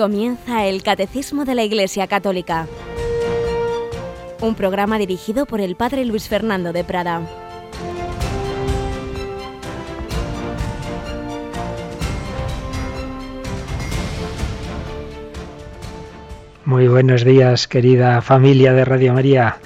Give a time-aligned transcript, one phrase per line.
[0.00, 2.66] Comienza el Catecismo de la Iglesia Católica,
[4.40, 7.20] un programa dirigido por el Padre Luis Fernando de Prada.
[16.64, 19.58] Muy buenos días, querida familia de Radio María.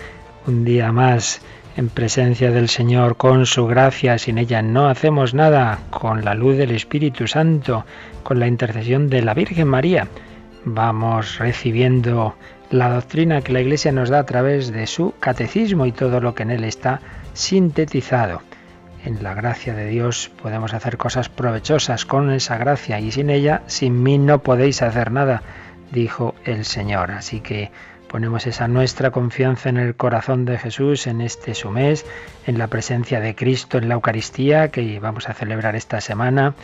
[0.48, 1.42] Un día más
[1.76, 6.56] en presencia del Señor, con su gracia, sin ella no hacemos nada, con la luz
[6.56, 7.84] del Espíritu Santo,
[8.22, 10.06] con la intercesión de la Virgen María.
[10.64, 12.36] Vamos recibiendo
[12.70, 16.34] la doctrina que la Iglesia nos da a través de su catecismo y todo lo
[16.34, 17.00] que en él está
[17.32, 18.42] sintetizado.
[19.04, 23.62] En la gracia de Dios podemos hacer cosas provechosas con esa gracia y sin ella,
[23.66, 25.42] sin mí no podéis hacer nada,
[25.90, 27.10] dijo el Señor.
[27.10, 27.70] Así que
[28.14, 32.06] Ponemos esa nuestra confianza en el corazón de Jesús en este su mes,
[32.46, 36.54] en la presencia de Cristo en la Eucaristía que vamos a celebrar esta semana.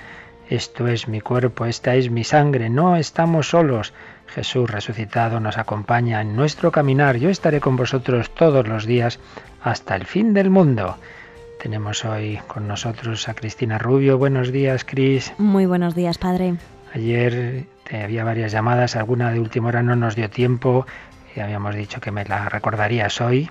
[0.48, 3.92] Esto es mi cuerpo, esta es mi sangre, no estamos solos.
[4.28, 7.16] Jesús resucitado nos acompaña en nuestro caminar.
[7.16, 9.18] Yo estaré con vosotros todos los días
[9.60, 10.98] hasta el fin del mundo.
[11.60, 14.18] Tenemos hoy con nosotros a Cristina Rubio.
[14.18, 15.32] Buenos días, Cris.
[15.36, 16.54] Muy buenos días, Padre.
[16.94, 20.86] Ayer te había varias llamadas, alguna de última hora no nos dio tiempo
[21.34, 23.50] y habíamos dicho que me la recordarías hoy.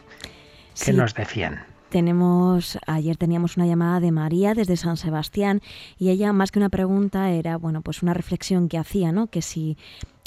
[0.84, 1.64] ¿Qué nos decían?
[1.90, 5.62] Tenemos, ayer teníamos una llamada de María desde San Sebastián
[5.98, 9.28] y ella más que una pregunta era, bueno, pues una reflexión que hacía, ¿no?
[9.28, 9.78] Que si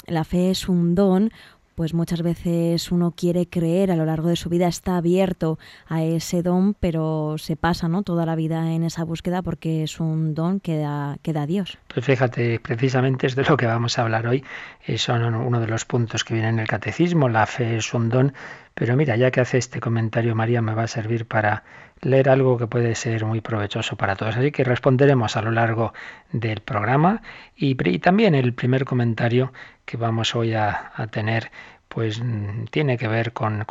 [0.05, 1.31] la fe es un don
[1.75, 6.03] pues muchas veces uno quiere creer a lo largo de su vida, está abierto a
[6.03, 8.03] ese don, pero se pasa ¿no?
[8.03, 11.77] toda la vida en esa búsqueda porque es un don que da, que da Dios.
[11.87, 14.43] Pues fíjate, precisamente es de lo que vamos a hablar hoy.
[14.85, 17.29] Eh, son uno de los puntos que viene en el catecismo.
[17.29, 18.33] La fe es un don,
[18.73, 21.63] pero mira, ya que hace este comentario María, me va a servir para
[22.03, 24.35] leer algo que puede ser muy provechoso para todos.
[24.37, 25.93] Así que responderemos a lo largo
[26.31, 27.21] del programa
[27.55, 29.53] y, también el primer comentario
[29.85, 31.51] que vamos hoy a, tener
[31.93, 33.65] pues mm, tiene que ver con,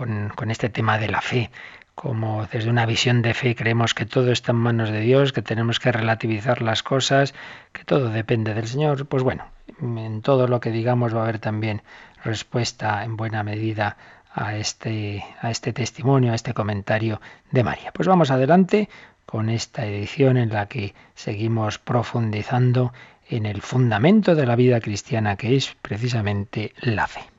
[0.48, 1.50] este tema de la fe.
[1.94, 5.42] Como desde una visión de fe creemos que todo está en manos de Dios, que
[5.42, 7.34] tenemos que relativizar las cosas,
[7.72, 9.44] que todo depende del Señor, pues bueno,
[9.80, 11.82] en todo lo que digamos va a haber también
[12.24, 13.96] respuesta en buena medida
[14.32, 17.92] a este, a este testimonio, a este comentario de María.
[17.92, 18.88] Pues vamos adelante
[19.26, 22.92] con esta edición en la que seguimos profundizando
[23.28, 27.31] en el fundamento de la vida cristiana que es precisamente la fe.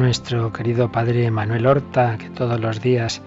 [0.00, 3.20] Nuestro querido Padre Manuel Horta, que todos los días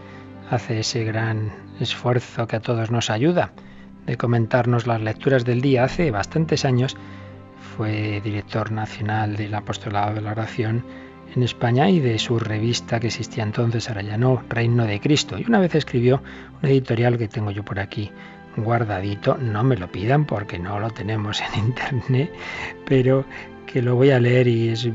[0.49, 3.51] hace ese gran esfuerzo que a todos nos ayuda
[4.07, 5.83] de comentarnos las lecturas del día.
[5.83, 6.97] Hace bastantes años
[7.77, 10.83] fue director nacional del Apostolado de la Oración
[11.35, 15.37] en España y de su revista que existía entonces, ahora ya no, Reino de Cristo.
[15.37, 16.23] Y una vez escribió
[16.63, 18.09] un editorial que tengo yo por aquí
[18.57, 22.31] guardadito, no me lo pidan porque no lo tenemos en internet,
[22.87, 23.25] pero
[23.65, 24.93] que lo voy a leer y es, yo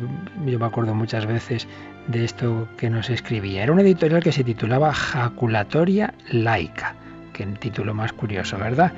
[0.58, 1.66] me acuerdo muchas veces
[2.06, 3.62] de esto que nos escribía.
[3.62, 6.94] Era un editorial que se titulaba Jaculatoria Laica,
[7.32, 8.92] que el título más curioso, ¿verdad?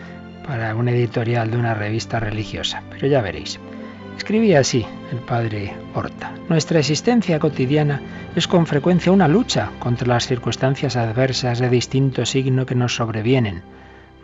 [0.46, 3.58] Para un editorial de una revista religiosa, pero ya veréis.
[4.16, 6.32] Escribía así el padre Horta.
[6.48, 8.00] Nuestra existencia cotidiana
[8.36, 13.62] es con frecuencia una lucha contra las circunstancias adversas de distinto signo que nos sobrevienen.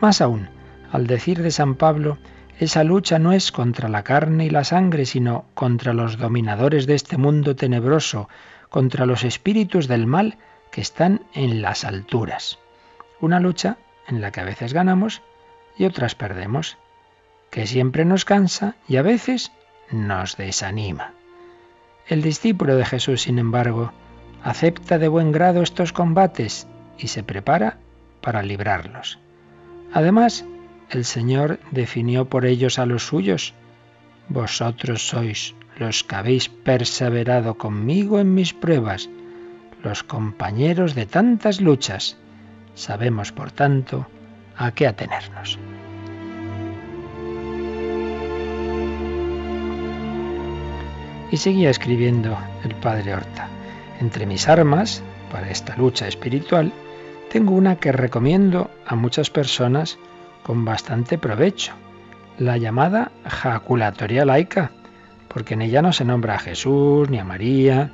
[0.01, 0.49] Más aún,
[0.93, 2.19] al decir de San Pablo,
[2.59, 6.94] esa lucha no es contra la carne y la sangre, sino contra los dominadores de
[6.94, 8.28] este mundo tenebroso,
[8.71, 10.39] contra los espíritus del mal
[10.71, 12.59] que están en las alturas.
[13.21, 13.77] Una lucha
[14.09, 15.22] en la que a veces ganamos
[15.77, 16.78] y otras perdemos,
[17.50, 19.53] que siempre nos cansa y a veces
[19.91, 21.13] nos desanima.
[22.09, 23.92] El discípulo de Jesús, sin embargo,
[24.42, 26.66] acepta de buen grado estos combates
[26.98, 27.78] y se prepara
[28.22, 29.19] para librarlos.
[29.92, 30.45] Además,
[30.91, 33.54] el Señor definió por ellos a los suyos.
[34.28, 39.09] Vosotros sois los que habéis perseverado conmigo en mis pruebas,
[39.83, 42.16] los compañeros de tantas luchas.
[42.74, 44.06] Sabemos, por tanto,
[44.56, 45.59] a qué atenernos.
[51.30, 53.48] Y seguía escribiendo el padre Horta.
[54.00, 56.72] Entre mis armas, para esta lucha espiritual,
[57.30, 59.98] tengo una que recomiendo a muchas personas
[60.47, 61.72] con bastante provecho,
[62.39, 64.71] la llamada jaculatoria laica,
[65.27, 67.91] porque en ella no se nombra a Jesús, ni a María,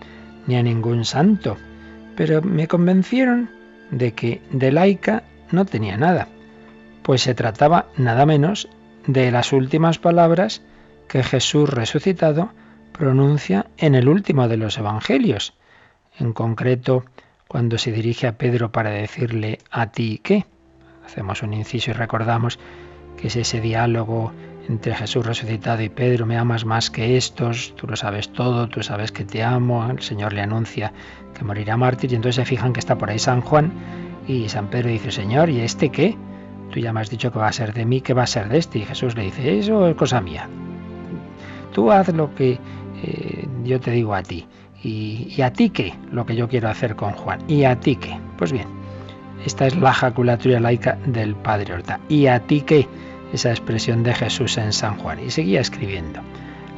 [0.46, 1.56] ni a ningún santo,
[2.14, 3.48] pero me convencieron
[3.90, 6.28] de que de laica no tenía nada,
[7.02, 8.68] pues se trataba nada menos
[9.06, 10.60] de las últimas palabras
[11.08, 12.50] que Jesús resucitado
[12.92, 15.54] pronuncia en el último de los evangelios.
[16.18, 17.06] En concreto,
[17.48, 20.44] cuando se dirige a Pedro para decirle a ti qué.
[21.04, 22.58] Hacemos un inciso y recordamos
[23.16, 24.32] que es ese diálogo
[24.68, 28.82] entre Jesús resucitado y Pedro, me amas más que estos, tú lo sabes todo, tú
[28.82, 30.92] sabes que te amo, el Señor le anuncia
[31.34, 33.72] que morirá mártir y entonces se fijan que está por ahí San Juan
[34.28, 36.16] y San Pedro dice, Señor, ¿y este qué?
[36.70, 38.48] Tú ya me has dicho que va a ser de mí, ¿qué va a ser
[38.48, 38.78] de este?
[38.78, 40.48] Y Jesús le dice, eso es cosa mía.
[41.72, 42.58] Tú haz lo que
[43.02, 44.46] eh, yo te digo a ti.
[44.82, 45.94] ¿Y, ¿Y a ti qué?
[46.10, 47.40] Lo que yo quiero hacer con Juan.
[47.46, 48.18] ¿Y a ti qué?
[48.36, 48.66] Pues bien,
[49.44, 52.00] esta es la jaculatoria laica del Padre Horta.
[52.08, 52.86] ¿Y a ti qué?
[53.32, 55.18] Esa expresión de Jesús en San Juan.
[55.20, 56.20] Y seguía escribiendo.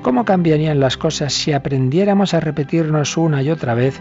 [0.03, 4.01] ¿Cómo cambiarían las cosas si aprendiéramos a repetirnos una y otra vez,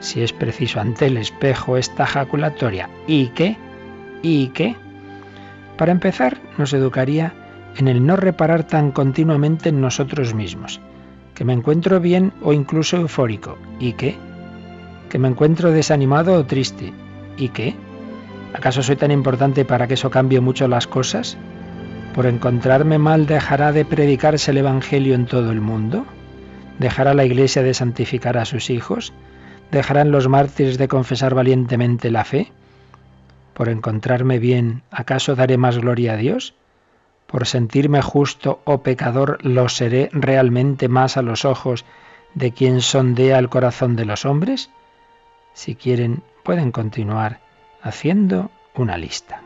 [0.00, 2.88] si es preciso ante el espejo, esta jaculatoria?
[3.06, 3.56] ¿Y qué?
[4.22, 4.76] ¿Y qué?
[5.76, 7.34] Para empezar, nos educaría
[7.76, 10.80] en el no reparar tan continuamente en nosotros mismos.
[11.34, 13.58] Que me encuentro bien o incluso eufórico.
[13.80, 14.16] ¿Y qué?
[15.08, 16.92] Que me encuentro desanimado o triste.
[17.36, 17.74] ¿Y qué?
[18.54, 21.38] ¿Acaso soy tan importante para que eso cambie mucho las cosas?
[22.14, 26.04] ¿Por encontrarme mal dejará de predicarse el Evangelio en todo el mundo?
[26.78, 29.14] ¿Dejará la Iglesia de santificar a sus hijos?
[29.70, 32.52] ¿Dejarán los mártires de confesar valientemente la fe?
[33.54, 36.54] ¿Por encontrarme bien, acaso daré más gloria a Dios?
[37.26, 41.86] ¿Por sentirme justo o pecador lo seré realmente más a los ojos
[42.34, 44.70] de quien sondea el corazón de los hombres?
[45.54, 47.41] Si quieren, pueden continuar
[47.82, 49.42] haciendo una lista.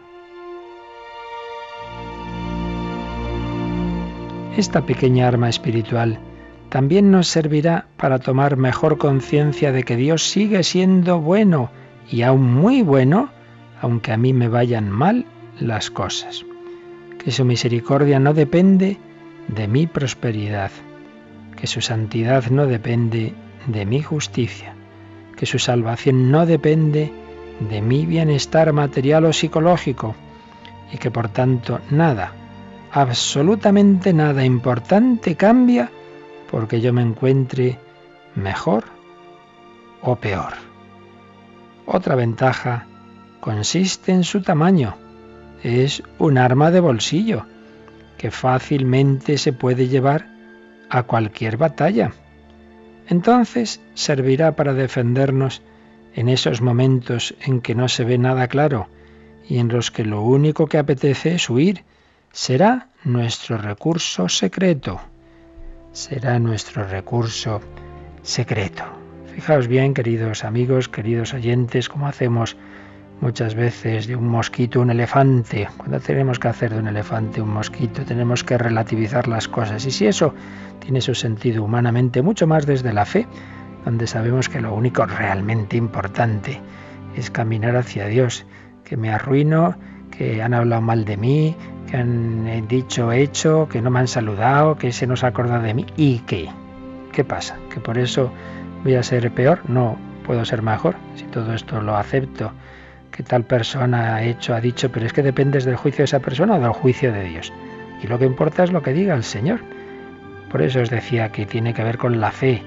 [4.56, 6.19] Esta pequeña arma espiritual
[6.71, 11.71] también nos servirá para tomar mejor conciencia de que Dios sigue siendo bueno
[12.11, 13.31] y aún muy bueno,
[13.81, 15.27] aunque a mí me vayan mal
[15.61, 16.44] las cosas.
[17.19, 18.99] Que su misericordia no depende
[19.49, 20.71] de mi prosperidad,
[21.56, 23.35] que su santidad no depende
[23.67, 24.75] de mi justicia,
[25.37, 27.12] que su salvación no depende
[27.61, 30.14] de mi bienestar material o psicológico,
[30.93, 32.32] y que por tanto nada,
[32.93, 35.91] absolutamente nada importante cambia
[36.50, 37.79] porque yo me encuentre
[38.35, 38.85] mejor
[40.03, 40.55] o peor.
[41.87, 42.87] Otra ventaja
[43.41, 44.97] consiste en su tamaño.
[45.62, 47.47] Es un arma de bolsillo
[48.19, 50.26] que fácilmente se puede llevar
[50.88, 52.12] a cualquier batalla.
[53.09, 55.62] Entonces servirá para defendernos
[56.16, 58.88] en esos momentos en que no se ve nada claro
[59.48, 61.84] y en los que lo único que apetece es huir
[62.32, 65.00] será nuestro recurso secreto.
[65.92, 67.60] Será nuestro recurso
[68.22, 68.84] secreto.
[69.34, 72.56] Fijaos bien, queridos amigos, queridos oyentes, cómo hacemos
[73.20, 75.68] muchas veces de un mosquito un elefante.
[75.76, 79.84] Cuando tenemos que hacer de un elefante un mosquito, tenemos que relativizar las cosas.
[79.86, 80.34] Y si eso
[80.80, 83.26] tiene su sentido humanamente, mucho más desde la fe,
[83.87, 86.61] donde sabemos que lo único realmente importante
[87.17, 88.44] es caminar hacia Dios,
[88.85, 89.77] que me arruino,
[90.11, 91.56] que han hablado mal de mí,
[91.88, 95.73] que han dicho, hecho, que no me han saludado, que se nos ha acordado de
[95.73, 95.87] mí.
[95.97, 96.49] ¿Y qué?
[97.12, 97.56] ¿Qué pasa?
[97.73, 98.33] ¿Que por eso
[98.83, 99.61] voy a ser peor?
[99.69, 102.52] No, puedo ser mejor si todo esto lo acepto.
[103.12, 106.19] Que tal persona ha hecho, ha dicho, pero es que dependes del juicio de esa
[106.19, 107.52] persona o del juicio de Dios.
[108.02, 109.61] Y lo que importa es lo que diga el Señor.
[110.50, 112.64] Por eso os decía que tiene que ver con la fe.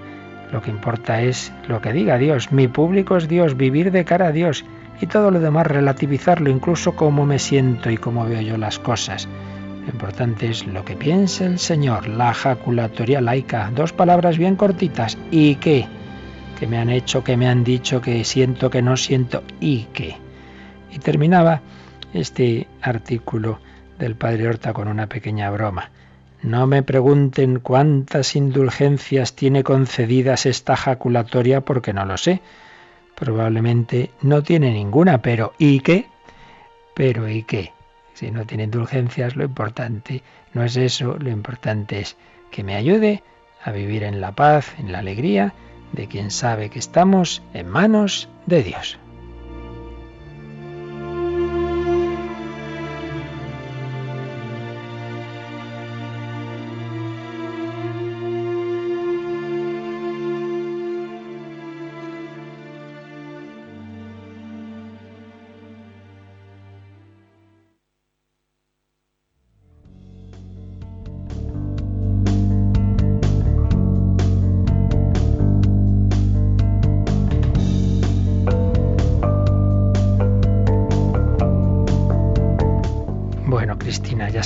[0.52, 2.52] Lo que importa es lo que diga Dios.
[2.52, 4.66] Mi público es Dios, vivir de cara a Dios
[5.02, 9.28] y todo lo demás relativizarlo, incluso cómo me siento y cómo veo yo las cosas.
[9.82, 15.18] Lo importante es lo que piense el Señor, la jaculatoria laica, dos palabras bien cortitas,
[15.32, 15.88] ¿y qué?
[16.60, 20.18] Que me han hecho, que me han dicho, que siento, que no siento, ¿y qué?
[20.92, 21.62] Y terminaba
[22.14, 23.60] este artículo
[23.98, 25.92] del padre Horta con una pequeña broma.
[26.42, 32.42] No me pregunten cuántas indulgencias tiene concedidas esta jaculatoria porque no lo sé
[33.20, 36.08] probablemente no tiene ninguna, pero ¿y qué?
[36.96, 37.74] Pero ¿y qué?
[38.14, 42.16] Si no tiene indulgencias, lo importante no es eso, lo importante es
[42.50, 43.22] que me ayude
[43.64, 45.54] a vivir en la paz, en la alegría
[45.92, 48.98] de quien sabe que estamos en manos de Dios.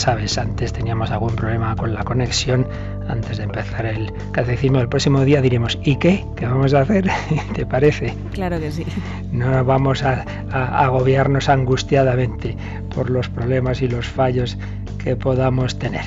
[0.03, 2.67] Sabes, antes teníamos algún problema con la conexión.
[3.07, 6.25] Antes de empezar el catecismo el próximo día diremos, ¿y qué?
[6.35, 7.09] ¿Qué vamos a hacer?
[7.55, 8.13] ¿Te parece?
[8.33, 8.85] Claro que sí.
[9.31, 12.57] No vamos a, a agobiarnos angustiadamente
[12.93, 14.57] por los problemas y los fallos
[15.01, 16.03] que podamos tener.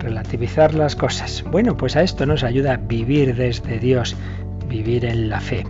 [0.00, 1.44] Relativizar las cosas.
[1.48, 4.16] Bueno, pues a esto nos ayuda a vivir desde Dios,
[4.68, 5.64] vivir en la fe.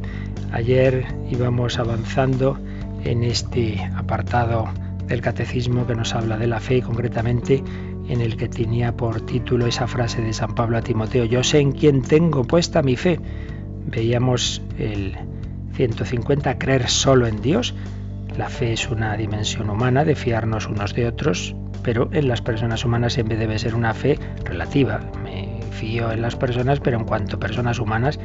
[0.50, 2.58] Ayer íbamos avanzando
[3.04, 4.66] en este apartado
[5.06, 7.62] del catecismo que nos habla de la fe y concretamente
[8.08, 11.58] en el que tenía por título esa frase de San Pablo a Timoteo, yo sé
[11.58, 13.18] en quién tengo puesta mi fe.
[13.86, 15.16] Veíamos el
[15.74, 17.74] 150, creer solo en Dios.
[18.36, 22.84] La fe es una dimensión humana de fiarnos unos de otros, pero en las personas
[22.84, 25.00] humanas siempre debe ser una fe relativa.
[25.22, 28.18] Me fío en las personas, pero en cuanto a personas humanas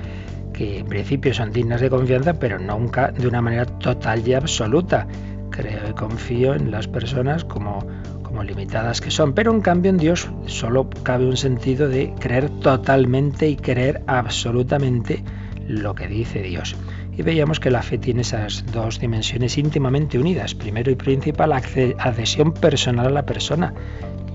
[0.53, 5.07] que en principio son dignas de confianza, pero nunca de una manera total y absoluta.
[5.51, 7.85] Creo y confío en las personas como,
[8.23, 12.49] como limitadas que son, pero en cambio en Dios solo cabe un sentido de creer
[12.61, 15.23] totalmente y creer absolutamente
[15.67, 16.75] lo que dice Dios.
[17.15, 20.55] Y veíamos que la fe tiene esas dos dimensiones íntimamente unidas.
[20.55, 23.73] Primero y principal, adhesión personal a la persona.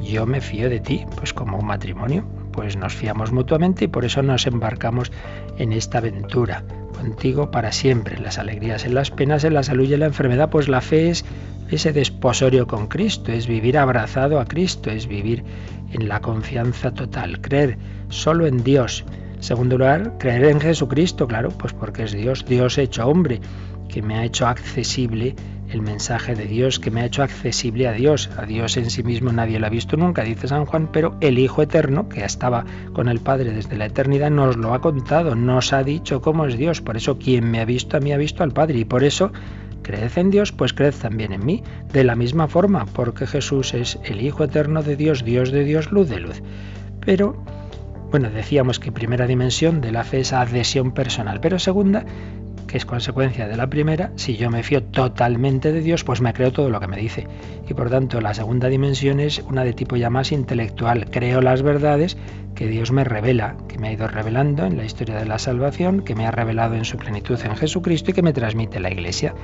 [0.02, 2.24] Yo me fío de ti, pues como un matrimonio
[2.56, 5.12] pues nos fiamos mutuamente y por eso nos embarcamos
[5.58, 6.64] en esta aventura.
[6.96, 10.48] Contigo para siempre, las alegrías, en las penas, en la salud y en la enfermedad,
[10.48, 11.24] pues la fe es
[11.70, 15.44] ese desposorio con Cristo, es vivir abrazado a Cristo, es vivir
[15.92, 17.76] en la confianza total, creer
[18.08, 19.04] solo en Dios.
[19.40, 23.40] Segundo lugar, creer en Jesucristo, claro, pues porque es Dios, Dios hecho hombre,
[23.88, 25.36] que me ha hecho accesible
[25.76, 28.30] el mensaje de Dios que me ha hecho accesible a Dios.
[28.38, 31.38] A Dios en sí mismo nadie lo ha visto nunca, dice San Juan, pero el
[31.38, 32.64] Hijo Eterno, que estaba
[32.94, 36.56] con el Padre desde la eternidad, nos lo ha contado, nos ha dicho cómo es
[36.56, 36.80] Dios.
[36.80, 38.78] Por eso quien me ha visto a mí ha visto al Padre.
[38.78, 39.32] Y por eso,
[39.82, 41.62] creed en Dios, pues creed también en mí.
[41.92, 45.92] De la misma forma, porque Jesús es el Hijo Eterno de Dios, Dios de Dios,
[45.92, 46.42] luz de luz.
[47.04, 47.36] Pero
[48.10, 52.06] bueno, decíamos que primera dimensión de la fe es adhesión personal, pero segunda
[52.66, 56.32] que es consecuencia de la primera, si yo me fío totalmente de Dios, pues me
[56.32, 57.26] creo todo lo que me dice.
[57.68, 61.10] Y por tanto, la segunda dimensión es una de tipo ya más intelectual.
[61.10, 62.16] Creo las verdades
[62.54, 66.02] que Dios me revela, que me ha ido revelando en la historia de la salvación,
[66.02, 69.34] que me ha revelado en su plenitud en Jesucristo y que me transmite la Iglesia.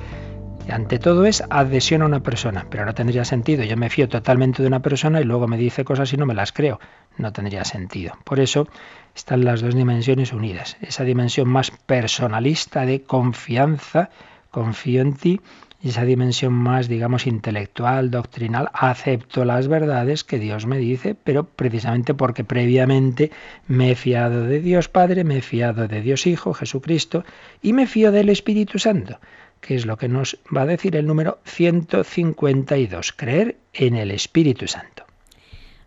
[0.69, 3.65] Ante todo es adhesión a una persona, pero no tendría sentido.
[3.65, 6.35] Yo me fío totalmente de una persona y luego me dice cosas y no me
[6.35, 6.79] las creo.
[7.19, 8.15] No tendría sentido.
[8.25, 8.69] Por eso
[9.15, 10.77] están las dos dimensiones unidas.
[10.81, 14.11] Esa dimensión más personalista de confianza,
[14.51, 15.41] confío en ti,
[15.83, 21.45] y esa dimensión más, digamos, intelectual, doctrinal, acepto las verdades que Dios me dice, pero
[21.45, 23.33] precisamente porque previamente
[23.67, 27.25] me he fiado de Dios Padre, me he fiado de Dios Hijo, Jesucristo,
[27.63, 29.19] y me fío del Espíritu Santo,
[29.61, 34.69] que es lo que nos va a decir el número 152, creer en el Espíritu
[34.69, 35.05] Santo.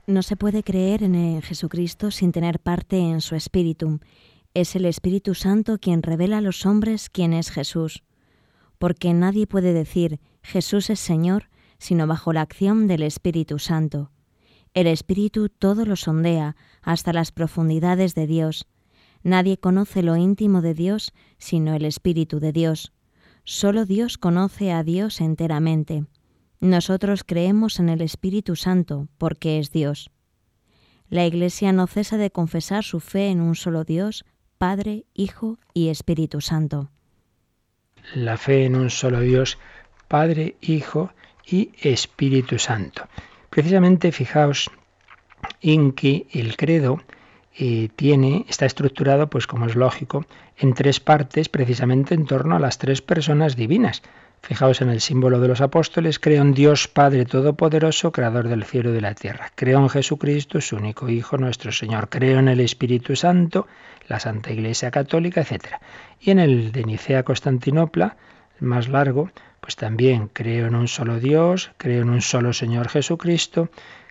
[0.07, 3.99] No se puede creer en Jesucristo sin tener parte en su Espíritu.
[4.53, 8.03] Es el Espíritu Santo quien revela a los hombres quién es Jesús.
[8.77, 14.11] Porque nadie puede decir Jesús es Señor sino bajo la acción del Espíritu Santo.
[14.75, 18.67] El Espíritu todo lo sondea hasta las profundidades de Dios.
[19.23, 22.93] Nadie conoce lo íntimo de Dios sino el Espíritu de Dios.
[23.43, 26.05] Solo Dios conoce a Dios enteramente.
[26.59, 30.11] Nosotros creemos en el Espíritu Santo porque es Dios.
[31.09, 34.25] La Iglesia no cesa de confesar su fe en un solo Dios,
[34.57, 36.89] Padre, Hijo y Espíritu Santo.
[38.13, 39.57] La fe en un solo Dios,
[40.07, 41.11] Padre, Hijo
[41.45, 43.07] y Espíritu Santo.
[43.49, 44.69] Precisamente, fijaos
[45.61, 47.01] en que el credo
[47.57, 50.25] eh, tiene, está estructurado, pues como es lógico,
[50.57, 54.01] en tres partes, precisamente en torno a las tres personas divinas.
[54.45, 58.91] Fijaos en el símbolo de los apóstoles, creo en Dios Padre Todopoderoso, Creador del cielo
[58.91, 59.51] y de la tierra.
[59.55, 62.09] Creo en Jesucristo, su único Hijo, nuestro Señor.
[62.09, 63.65] Creo en el Espíritu Santo,
[64.07, 65.81] la Santa Iglesia Católica, etc.
[66.21, 68.17] Y en el de Nicea Constantinopla,
[68.59, 73.69] más largo, pues también creo en un solo Dios, creo en un solo Señor Jesucristo,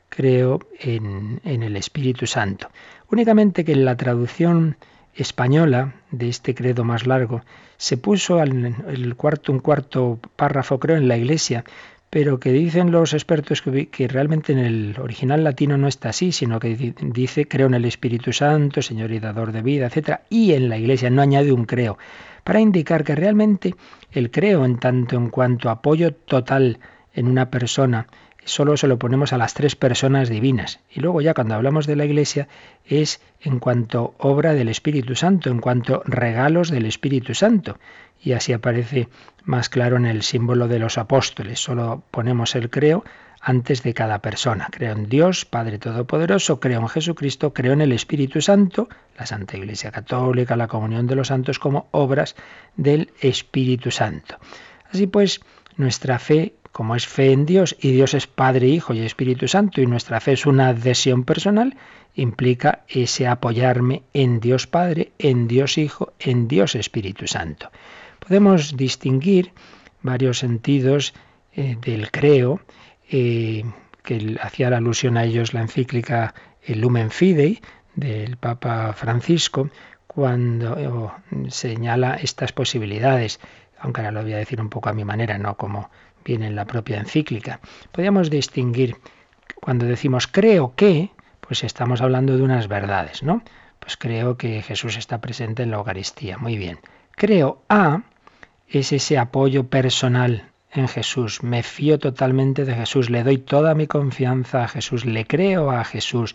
[0.08, 2.70] creo en, en el Espíritu Santo.
[3.08, 4.78] Únicamente que en la traducción
[5.16, 7.42] española de este credo más largo
[7.76, 11.64] se puso el cuarto, un cuarto párrafo, creo, en la iglesia,
[12.14, 16.30] pero que dicen los expertos que, que, realmente en el original latino no está así,
[16.30, 20.20] sino que dice creo en el Espíritu Santo, Señor y dador de vida, etc.
[20.30, 21.98] Y en la iglesia no añade un creo,
[22.44, 23.74] para indicar que realmente
[24.12, 26.78] el creo en tanto en cuanto apoyo total
[27.14, 28.06] en una persona
[28.44, 30.80] solo se lo ponemos a las tres personas divinas.
[30.90, 32.48] Y luego ya cuando hablamos de la Iglesia
[32.84, 37.78] es en cuanto obra del Espíritu Santo, en cuanto regalos del Espíritu Santo.
[38.20, 39.08] Y así aparece
[39.44, 41.60] más claro en el símbolo de los apóstoles.
[41.60, 43.04] Solo ponemos el creo
[43.44, 44.68] antes de cada persona.
[44.70, 49.58] Creo en Dios, Padre Todopoderoso, creo en Jesucristo, creo en el Espíritu Santo, la Santa
[49.58, 52.36] Iglesia Católica, la comunión de los santos como obras
[52.76, 54.38] del Espíritu Santo.
[54.90, 55.42] Así pues,
[55.76, 59.80] nuestra fe, como es fe en Dios y Dios es Padre, Hijo y Espíritu Santo
[59.80, 61.76] y nuestra fe es una adhesión personal,
[62.16, 67.70] implica ese apoyarme en Dios Padre, en Dios Hijo, en Dios Espíritu Santo.
[68.18, 69.52] Podemos distinguir
[70.02, 71.14] varios sentidos
[71.54, 72.60] eh, del creo
[73.08, 73.62] eh,
[74.02, 76.34] que hacía la alusión a ellos la encíclica
[76.66, 77.60] Lumen Fidei
[77.94, 79.70] del Papa Francisco,
[80.08, 81.14] cuando
[81.50, 83.38] señala estas posibilidades,
[83.78, 85.88] aunque ahora lo voy a decir un poco a mi manera, no como
[86.24, 87.60] viene en la propia encíclica.
[87.92, 88.96] Podríamos distinguir
[89.60, 93.42] cuando decimos creo que, pues estamos hablando de unas verdades, ¿no?
[93.78, 96.38] Pues creo que Jesús está presente en la Eucaristía.
[96.38, 96.78] Muy bien.
[97.12, 98.02] Creo a
[98.68, 103.86] es ese apoyo personal en Jesús, me fío totalmente de Jesús, le doy toda mi
[103.86, 106.34] confianza a Jesús, le creo a Jesús.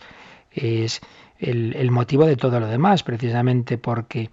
[0.50, 1.00] Es
[1.38, 4.30] el, motivo de todo lo demás, precisamente porque,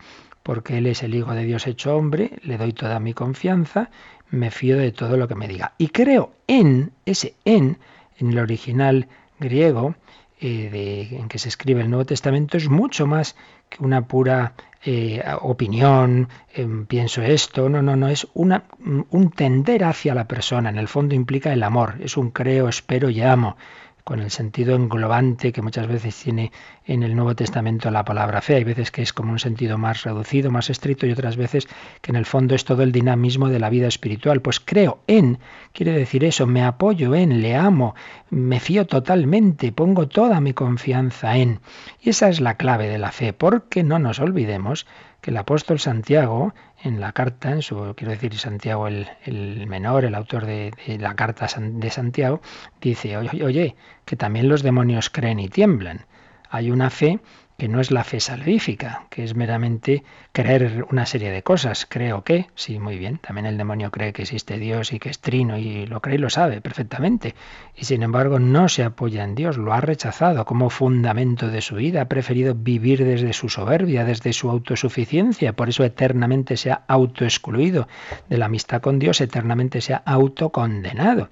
[0.47, 3.89] porque Él es el Hijo de Dios hecho hombre, le doy toda mi confianza,
[4.29, 5.73] me fío de todo lo que me diga.
[5.77, 7.79] Y creo en, ese en,
[8.17, 9.09] en el original
[9.41, 9.95] griego,
[10.39, 13.35] eh, de, en que se escribe el Nuevo Testamento, es mucho más
[13.67, 14.53] que una pura
[14.85, 20.77] eh, opinión, em, pienso esto, no, no, no, es un tender hacia la persona, en
[20.77, 23.57] el fondo implica el amor, es un creo, espero y amo
[24.07, 26.53] con el sentido englobante que muchas veces tiene
[26.85, 28.55] en el Nuevo Testamento la palabra fe.
[28.55, 31.67] Hay veces que es como un sentido más reducido, más estricto y otras veces
[31.99, 34.41] que en el fondo es todo el dinamismo de la vida espiritual.
[34.41, 35.39] Pues creo en,
[35.73, 37.95] quiere decir eso, me apoyo en, le amo,
[38.29, 41.59] me fío totalmente, pongo toda mi confianza en.
[41.99, 44.87] Y esa es la clave de la fe, porque no nos olvidemos
[45.27, 50.45] el apóstol Santiago, en la carta, en su, quiero decir Santiago el, menor, el autor
[50.45, 52.41] de, la carta de Santiago,
[52.79, 53.75] dice, oye,
[54.05, 56.05] que también los demonios creen y tiemblan.
[56.49, 57.19] Hay una fe
[57.57, 61.87] que no es la fe salvífica, que es meramente creer una serie de cosas.
[61.89, 65.19] Creo que, sí, muy bien, también el demonio cree que existe Dios y que es
[65.19, 67.33] trino y lo cree y lo sabe perfectamente.
[67.75, 71.75] Y sin embargo no se apoya en Dios, lo ha rechazado como fundamento de su
[71.75, 76.83] vida, ha preferido vivir desde su soberbia, desde su autosuficiencia, por eso eternamente se ha
[76.87, 77.87] autoexcluido
[78.29, 81.29] de la amistad con Dios, eternamente se ha autocondenado.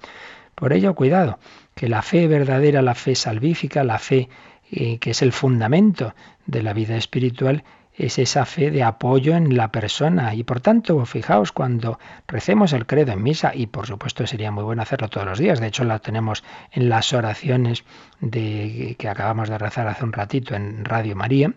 [0.56, 1.38] Por ello, cuidado,
[1.74, 4.30] que la fe verdadera, la fe salvífica, la fe
[4.70, 6.14] que es el fundamento
[6.46, 7.64] de la vida espiritual,
[7.96, 10.34] es esa fe de apoyo en la persona.
[10.34, 11.98] Y por tanto, fijaos, cuando
[12.28, 15.60] recemos el credo en misa, y por supuesto sería muy bueno hacerlo todos los días,
[15.60, 17.84] de hecho la tenemos en las oraciones
[18.20, 21.52] de, que acabamos de rezar hace un ratito en Radio María,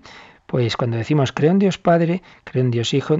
[0.49, 3.17] pues cuando decimos creo en Dios Padre, creo en Dios Hijo,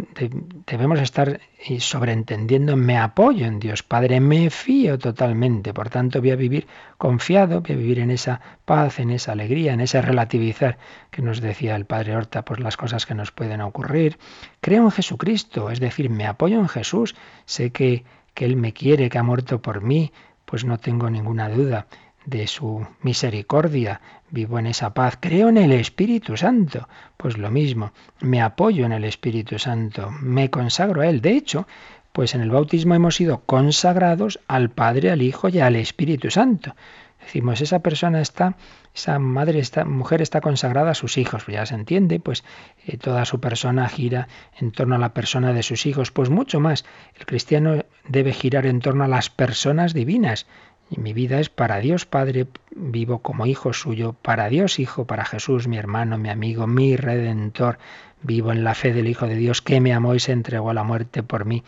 [0.66, 1.40] debemos estar
[1.78, 6.66] sobreentendiendo, me apoyo en Dios Padre, me fío totalmente, por tanto voy a vivir
[6.98, 10.80] confiado, voy a vivir en esa paz, en esa alegría, en ese relativizar
[11.12, 14.18] que nos decía el Padre Horta, por las cosas que nos pueden ocurrir.
[14.60, 17.16] Creo en Jesucristo, es decir, me apoyo en Jesús,
[17.46, 20.12] sé que, que Él me quiere, que ha muerto por mí,
[20.46, 21.86] pues no tengo ninguna duda
[22.30, 26.88] de su misericordia, vivo en esa paz, creo en el Espíritu Santo,
[27.18, 31.22] pues lo mismo, me apoyo en el Espíritu Santo, me consagro a Él.
[31.22, 31.68] De hecho,
[32.12, 36.76] pues en el bautismo hemos sido consagrados al Padre, al Hijo y al Espíritu Santo.
[37.22, 38.56] Decimos, esa persona está,
[38.96, 42.44] esa madre, esta mujer está consagrada a sus hijos, pues ya se entiende, pues
[42.86, 46.60] eh, toda su persona gira en torno a la persona de sus hijos, pues mucho
[46.60, 46.86] más.
[47.20, 50.48] El cristiano debe girar en torno a las personas divinas.
[50.90, 55.26] Y mi vida es para Dios Padre, vivo como hijo suyo, para Dios Hijo, para
[55.26, 57.78] Jesús, mi hermano, mi amigo, mi redentor.
[58.22, 60.74] Vivo en la fe del Hijo de Dios que me amó y se entregó a
[60.74, 61.64] la muerte por mí.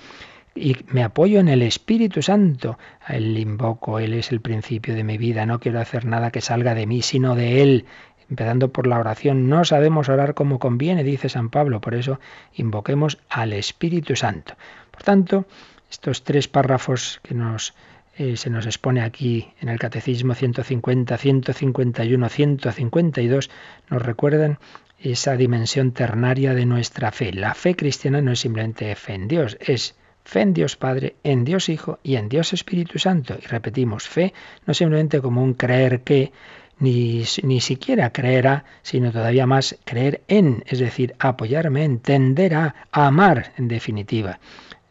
[0.54, 2.78] Y me apoyo en el Espíritu Santo.
[3.06, 5.46] A Él invoco, Él es el principio de mi vida.
[5.46, 7.86] No quiero hacer nada que salga de mí, sino de Él.
[8.30, 11.80] Empezando por la oración, no sabemos orar como conviene, dice San Pablo.
[11.80, 12.20] Por eso
[12.54, 14.56] invoquemos al Espíritu Santo.
[14.90, 15.46] Por tanto,
[15.90, 17.74] estos tres párrafos que nos
[18.22, 23.50] eh, se nos expone aquí en el Catecismo 150, 151, 152,
[23.90, 24.60] nos recuerdan
[25.00, 27.34] esa dimensión ternaria de nuestra fe.
[27.34, 31.46] La fe cristiana no es simplemente fe en Dios, es fe en Dios Padre, en
[31.46, 33.40] Dios Hijo y en Dios Espíritu Santo.
[33.42, 34.36] Y repetimos, fe
[34.68, 36.32] no simplemente como un creer que,
[36.78, 43.54] ni, ni siquiera creerá, sino todavía más creer en, es decir, apoyarme, entender a, amar
[43.58, 44.40] en definitiva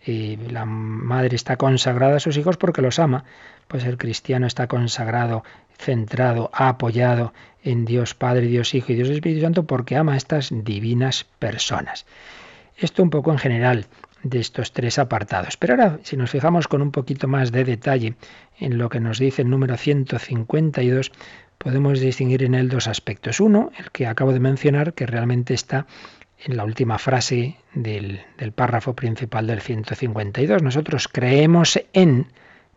[0.04, 3.24] y la madre está consagrada a sus hijos porque los ama,
[3.68, 5.44] pues el cristiano está consagrado,
[5.78, 7.32] centrado, apoyado
[7.62, 12.06] en Dios Padre, Dios Hijo y Dios Espíritu Santo porque ama a estas divinas personas.
[12.76, 13.86] Esto un poco en general.
[14.22, 15.56] de estos tres apartados.
[15.56, 18.16] Pero ahora, si nos fijamos con un poquito más de detalle
[18.58, 21.10] en lo que nos dice el número 152,
[21.56, 23.40] podemos distinguir en él dos aspectos.
[23.40, 25.86] Uno, el que acabo de mencionar, que realmente está
[26.44, 28.22] en la última frase del,
[28.54, 30.62] párrafo principal del 152.
[30.62, 32.26] Nosotros creemos en,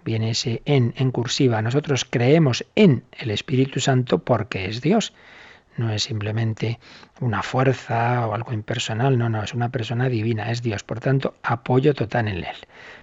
[0.04, 5.13] viene ese en en cursiva, nosotros creemos en el Espíritu Santo porque es Dios
[5.78, 6.80] no es simplemente
[7.19, 11.36] una fuerza o algo impersonal, no, no, es una persona divina, es Dios, por tanto,
[11.41, 12.56] apoyo total en él.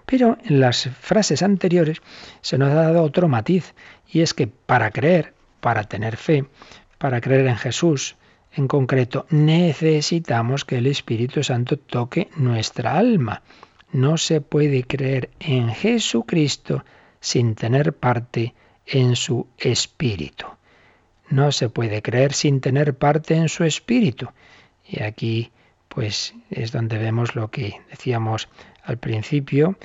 [0.07, 2.01] Pero en las frases anteriores
[2.41, 3.75] se nos ha dado otro matiz,
[4.09, 6.47] y es que para creer, para tener fe,
[6.99, 8.17] para creer en Jesús,
[8.53, 13.43] en concreto, necesitamos que el Espíritu Santo toque nuestra alma.
[13.93, 16.85] No se puede creer en Jesucristo
[17.21, 18.55] sin tener parte
[18.87, 20.47] en su Espíritu
[21.31, 24.29] no se puede creer sin tener parte en su espíritu.
[24.87, 25.53] Y aquí
[25.89, 28.49] pues es donde vemos lo que decíamos
[28.85, 29.77] al principio,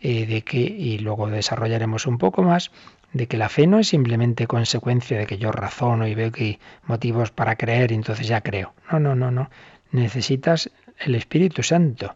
[0.00, 2.72] eh, de que, y luego desarrollaremos un poco más,
[3.12, 6.44] de que la fe no es simplemente consecuencia de que yo razono y veo que
[6.44, 8.72] hay motivos para creer y entonces ya creo.
[8.90, 9.50] No, no, no, no.
[9.90, 12.14] Necesitas el Espíritu Santo.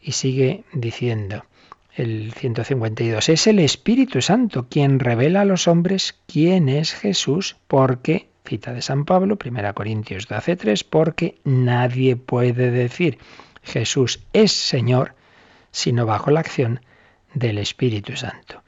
[0.00, 1.44] Y sigue diciendo,
[1.94, 3.28] el 152.
[3.28, 8.82] Es el Espíritu Santo quien revela a los hombres quién es Jesús, porque, cita de
[8.82, 13.18] San Pablo, 1 Corintios 12.3, porque nadie puede decir
[13.62, 15.14] Jesús es Señor,
[15.70, 16.80] sino bajo la acción
[17.34, 18.62] del Espíritu Santo.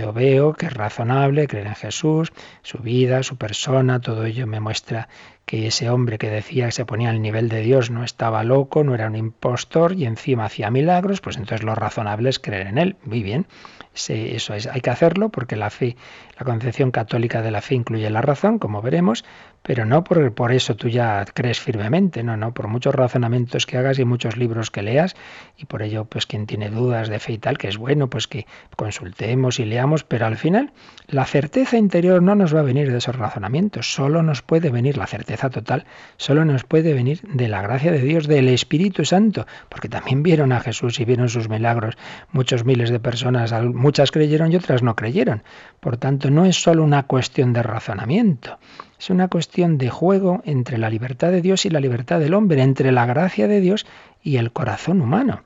[0.00, 2.32] Yo veo que es razonable creer en Jesús,
[2.62, 5.10] su vida, su persona, todo ello me muestra
[5.44, 8.82] que ese hombre que decía que se ponía al nivel de Dios no estaba loco,
[8.82, 12.78] no era un impostor y encima hacía milagros, pues entonces lo razonable es creer en
[12.78, 12.96] él.
[13.04, 13.46] Muy bien,
[13.92, 15.96] eso es, hay que hacerlo porque la fe,
[16.38, 19.26] la concepción católica de la fe incluye la razón, como veremos,
[19.62, 23.76] pero no por, por eso tú ya crees firmemente, no, no, por muchos razonamientos que
[23.76, 25.16] hagas y muchos libros que leas,
[25.56, 28.26] y por ello, pues quien tiene dudas de fe y tal, que es bueno, pues
[28.26, 28.46] que
[28.76, 30.72] consultemos y leamos, pero al final
[31.06, 34.96] la certeza interior no nos va a venir de esos razonamientos, solo nos puede venir
[34.96, 35.84] la certeza total,
[36.16, 40.52] solo nos puede venir de la gracia de Dios, del Espíritu Santo, porque también vieron
[40.52, 41.96] a Jesús y vieron sus milagros,
[42.32, 45.42] muchos miles de personas, muchas creyeron y otras no creyeron.
[45.80, 48.58] Por tanto, no es solo una cuestión de razonamiento,
[49.00, 52.62] es una cuestión de juego entre la libertad de Dios y la libertad del hombre,
[52.62, 53.86] entre la gracia de Dios
[54.22, 55.40] y el corazón humano.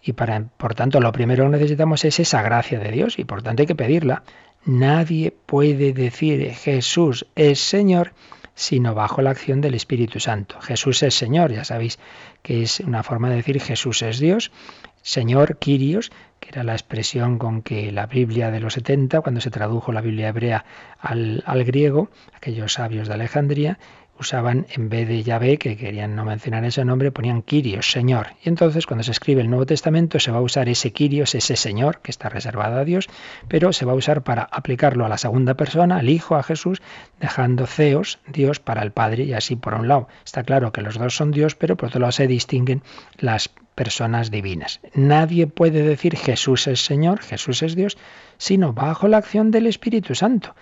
[0.00, 3.62] Y por tanto, lo primero que necesitamos es esa gracia de Dios y por tanto
[3.62, 4.22] hay que pedirla.
[4.64, 8.12] Nadie puede decir Jesús es Señor
[8.54, 10.60] sino bajo la acción del Espíritu Santo.
[10.60, 11.98] Jesús es Señor, ya sabéis
[12.42, 14.52] que es una forma de decir Jesús es Dios,
[15.00, 16.12] Señor, Kyrios,
[16.52, 20.28] era la expresión con que la Biblia de los 70, cuando se tradujo la Biblia
[20.28, 20.64] hebrea
[21.00, 23.78] al, al griego, aquellos sabios de Alejandría,
[24.18, 28.28] usaban en vez de Yahvé, que querían no mencionar ese nombre, ponían Kyrios, Señor.
[28.44, 31.56] Y entonces cuando se escribe el Nuevo Testamento se va a usar ese Kyrios, ese
[31.56, 33.08] Señor, que está reservado a Dios,
[33.48, 36.82] pero se va a usar para aplicarlo a la segunda persona, al Hijo, a Jesús,
[37.20, 40.08] dejando Ceos, Dios, para el Padre, y así por un lado.
[40.24, 42.82] Está claro que los dos son Dios, pero por otro lado se distinguen
[43.18, 44.80] las personas divinas.
[44.94, 47.98] Nadie puede decir Jesús es Señor, Jesús es Dios,
[48.38, 50.54] sino bajo la acción del Espíritu Santo.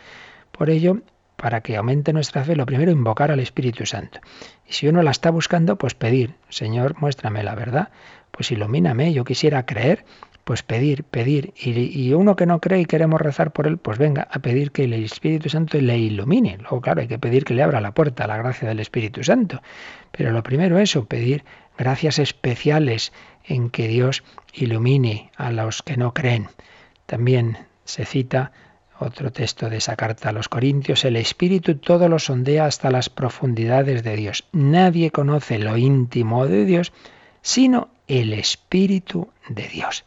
[0.52, 0.98] Por ello,
[1.36, 4.20] para que aumente nuestra fe, lo primero, invocar al Espíritu Santo.
[4.68, 7.88] Y si uno la está buscando, pues pedir, Señor, muéstrame la verdad,
[8.30, 10.04] pues ilumíname, yo quisiera creer,
[10.44, 11.54] pues pedir, pedir.
[11.56, 14.84] Y, uno que no cree y queremos rezar por él, pues venga a pedir que
[14.84, 16.58] el Espíritu Santo le ilumine.
[16.58, 19.22] Luego, claro, hay que pedir que le abra la puerta a la gracia del Espíritu
[19.22, 19.62] Santo.
[20.10, 21.44] Pero lo primero es eso, pedir
[21.80, 23.10] gracias especiales
[23.42, 26.48] en que Dios ilumine a los que no creen.
[27.06, 28.52] También se cita
[28.98, 33.08] otro texto de esa carta a los Corintios, el Espíritu todo lo sondea hasta las
[33.08, 34.44] profundidades de Dios.
[34.52, 36.92] Nadie conoce lo íntimo de Dios,
[37.40, 40.04] sino el Espíritu de Dios.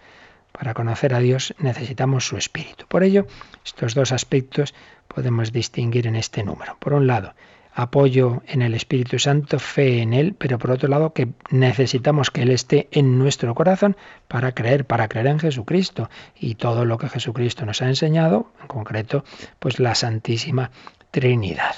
[0.52, 2.86] Para conocer a Dios necesitamos su Espíritu.
[2.88, 3.26] Por ello,
[3.66, 4.76] estos dos aspectos
[5.08, 6.78] podemos distinguir en este número.
[6.80, 7.34] Por un lado,
[7.74, 12.44] apoyo en el Espíritu Santo, fe en Él, pero por otro lado que necesitamos que
[12.44, 16.10] Él esté en nuestro corazón para creer, para creer en Jesucristo
[16.40, 19.24] y todo lo que Jesucristo nos ha enseñado, en concreto,
[19.60, 20.72] pues la Santísima
[21.12, 21.76] Trinidad.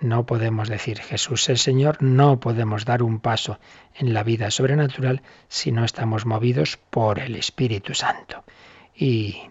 [0.00, 3.58] No podemos decir Jesús es Señor, no podemos dar un paso
[3.94, 8.44] en la vida sobrenatural si no estamos movidos por el Espíritu Santo.
[8.94, 9.50] Y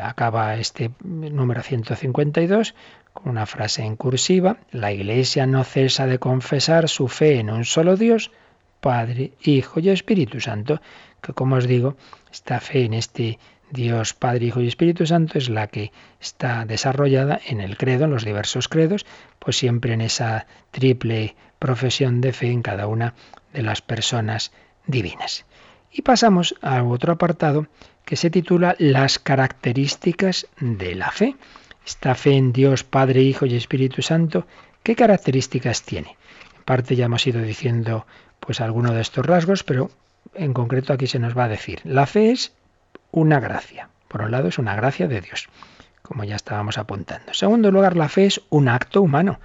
[0.00, 2.74] acaba este número 152
[3.12, 7.64] con una frase en cursiva, la Iglesia no cesa de confesar su fe en un
[7.64, 8.30] solo Dios,
[8.80, 10.80] Padre, Hijo y Espíritu Santo,
[11.20, 11.96] que como os digo,
[12.32, 13.38] esta fe en este
[13.70, 18.10] Dios Padre, Hijo y Espíritu Santo es la que está desarrollada en el credo, en
[18.10, 19.06] los diversos credos,
[19.38, 23.14] pues siempre en esa triple profesión de fe en cada una
[23.52, 24.52] de las personas
[24.86, 25.44] divinas.
[25.92, 27.66] Y pasamos a otro apartado
[28.04, 31.36] que se titula Las características de la fe.
[31.86, 34.46] Esta fe en Dios Padre, Hijo y Espíritu Santo,
[34.82, 36.16] ¿qué características tiene?
[36.56, 38.06] En parte ya hemos ido diciendo
[38.38, 39.90] pues alguno de estos rasgos, pero
[40.34, 42.52] en concreto aquí se nos va a decir, la fe es
[43.10, 43.88] una gracia.
[44.08, 45.48] Por un lado es una gracia de Dios,
[46.02, 47.28] como ya estábamos apuntando.
[47.28, 49.40] En segundo lugar, la fe es un acto humano.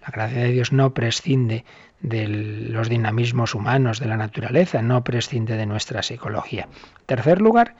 [0.00, 1.64] La gracia de Dios no prescinde
[2.00, 6.68] de los dinamismos humanos de la naturaleza, no prescinde de nuestra psicología.
[7.06, 7.76] Tercer lugar,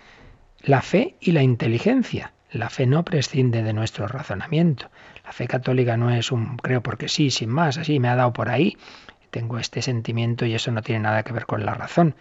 [0.61, 2.33] la fe y la inteligencia.
[2.53, 4.91] La fe no prescinde de nuestro razonamiento.
[5.25, 8.33] La fe católica no es un creo porque sí, sin más, así me ha dado
[8.33, 8.77] por ahí,
[9.31, 12.15] tengo este sentimiento y eso no tiene nada que ver con la razón.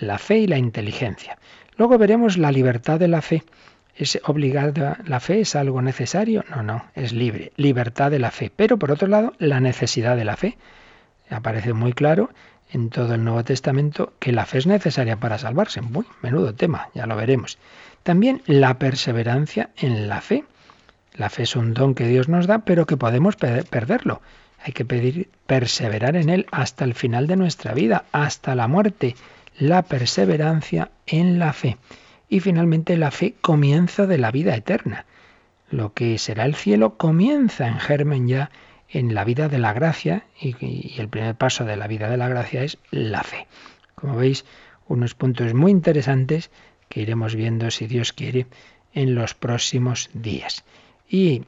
[0.00, 1.38] La fe y la inteligencia.
[1.76, 3.42] Luego veremos la libertad de la fe.
[3.96, 5.40] ¿Es obligada la fe?
[5.40, 6.44] ¿Es algo necesario?
[6.50, 7.52] No, no, es libre.
[7.56, 8.50] Libertad de la fe.
[8.54, 10.56] Pero por otro lado, la necesidad de la fe.
[11.30, 12.30] Aparece muy claro
[12.72, 15.80] en todo el Nuevo Testamento que la fe es necesaria para salvarse.
[15.80, 17.58] Muy menudo tema, ya lo veremos.
[18.04, 20.44] También la perseverancia en la fe.
[21.14, 24.20] La fe es un don que Dios nos da, pero que podemos perderlo.
[24.62, 29.16] Hay que pedir perseverar en él hasta el final de nuestra vida, hasta la muerte.
[29.58, 31.78] La perseverancia en la fe.
[32.28, 35.06] Y finalmente la fe comienza de la vida eterna.
[35.70, 38.50] Lo que será el cielo comienza en germen ya
[38.90, 42.28] en la vida de la gracia y, el primer paso de la vida de la
[42.28, 43.46] gracia es la fe.
[43.94, 44.44] Como veis,
[44.88, 46.50] unos puntos muy interesantes
[46.88, 48.46] que iremos viendo, si Dios quiere,
[48.92, 50.64] en los próximos días.
[51.08, 51.42] Y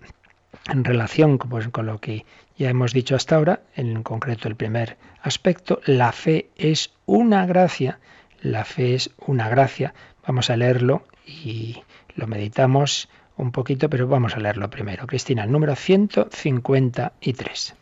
[0.69, 2.25] en relación pues, con lo que
[2.59, 7.99] ya hemos dicho hasta ahora, en concreto el primer aspecto, la fe es una gracia.
[8.41, 9.95] La fe es una gracia.
[10.27, 11.83] Vamos a leerlo y
[12.15, 15.07] lo meditamos un poquito, pero vamos a leerlo primero.
[15.07, 17.75] Cristina, número 153.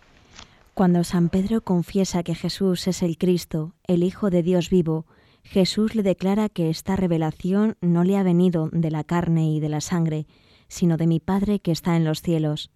[0.75, 5.07] Cuando San Pedro confiesa que Jesús es el Cristo, el Hijo de Dios vivo,
[5.45, 9.69] Jesús le declara que esta revelación no le ha venido de la carne y de
[9.69, 10.27] la sangre,
[10.69, 12.71] sino de mi Padre que está en los cielos.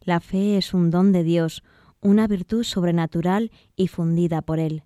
[0.00, 1.62] La fe es un don de Dios,
[2.00, 4.84] una virtud sobrenatural y fundida por Él.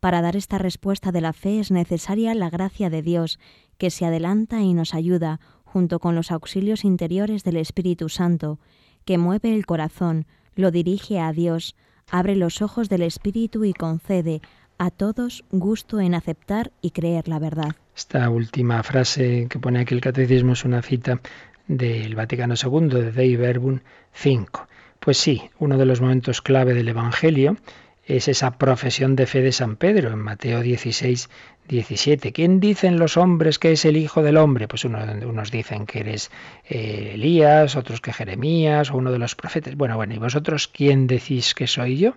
[0.00, 3.38] Para dar esta respuesta de la fe es necesaria la gracia de Dios,
[3.76, 8.60] que se adelanta y nos ayuda, junto con los auxilios interiores del Espíritu Santo,
[9.04, 11.74] que mueve el corazón, lo dirige a Dios,
[12.10, 14.42] abre los ojos del Espíritu y concede
[14.82, 17.76] a todos gusto en aceptar y creer la verdad.
[17.96, 21.20] Esta última frase que pone aquí el catecismo es una cita
[21.68, 23.78] del Vaticano II, de Dei Verbum
[24.12, 24.66] 5.
[24.98, 27.56] Pues sí, uno de los momentos clave del Evangelio
[28.04, 31.30] es esa profesión de fe de San Pedro en Mateo 16,
[31.68, 32.32] 17.
[32.32, 34.66] ¿Quién dicen los hombres que es el Hijo del Hombre?
[34.66, 36.32] Pues unos dicen que eres
[36.68, 39.76] eh, Elías, otros que Jeremías o uno de los profetas.
[39.76, 42.14] Bueno, bueno, ¿y vosotros quién decís que soy yo?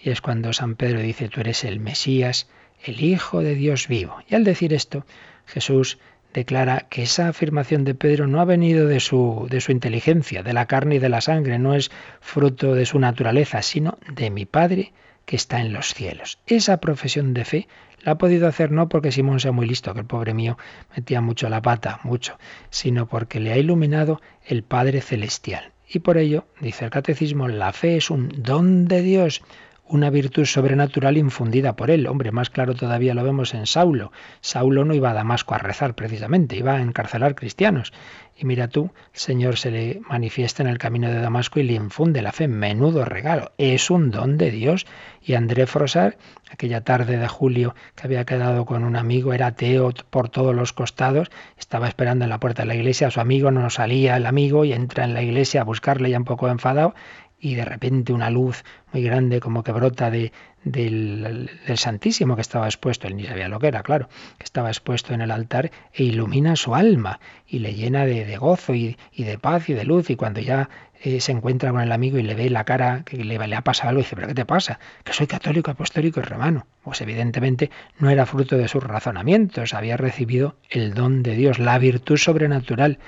[0.00, 2.48] Y es cuando San Pedro dice, tú eres el Mesías,
[2.84, 4.18] el Hijo de Dios vivo.
[4.28, 5.04] Y al decir esto,
[5.46, 5.98] Jesús
[6.32, 10.52] declara que esa afirmación de Pedro no ha venido de su, de su inteligencia, de
[10.52, 14.44] la carne y de la sangre, no es fruto de su naturaleza, sino de mi
[14.44, 14.92] Padre
[15.24, 16.38] que está en los cielos.
[16.46, 17.68] Esa profesión de fe
[18.02, 20.56] la ha podido hacer no porque Simón sea muy listo, que el pobre mío
[20.96, 22.38] metía mucho la pata, mucho,
[22.70, 25.72] sino porque le ha iluminado el Padre Celestial.
[25.88, 29.42] Y por ello, dice el Catecismo, la fe es un don de Dios,
[29.88, 32.06] una virtud sobrenatural infundida por él.
[32.06, 34.12] Hombre, más claro todavía lo vemos en Saulo.
[34.40, 37.92] Saulo no iba a Damasco a rezar precisamente, iba a encarcelar cristianos.
[38.40, 41.72] Y mira tú, el Señor se le manifiesta en el camino de Damasco y le
[41.72, 42.46] infunde la fe.
[42.46, 43.50] Menudo regalo.
[43.58, 44.86] Es un don de Dios.
[45.20, 46.16] Y André Frosar,
[46.48, 50.72] aquella tarde de julio que había quedado con un amigo, era ateo por todos los
[50.72, 54.64] costados, estaba esperando en la puerta de la iglesia, su amigo no salía el amigo
[54.64, 56.94] y entra en la iglesia a buscarle ya un poco enfadado
[57.40, 60.32] y de repente una luz muy grande como que brota de,
[60.64, 65.14] del, Santísimo que estaba expuesto, él ni sabía lo que era, claro, que estaba expuesto
[65.14, 69.68] en el altar e ilumina su alma y le llena de, gozo y, de paz
[69.68, 70.68] y de luz y cuando ya
[71.00, 73.62] eh, se encuentra con el amigo y le ve la cara que le, le ha
[73.62, 74.80] pasado algo, dice, pero ¿qué te pasa?
[75.04, 76.66] Que soy católico, apostólico y romano.
[76.82, 81.78] Pues evidentemente no era fruto de sus razonamientos, había recibido el don de Dios, la
[81.78, 82.98] virtud sobrenatural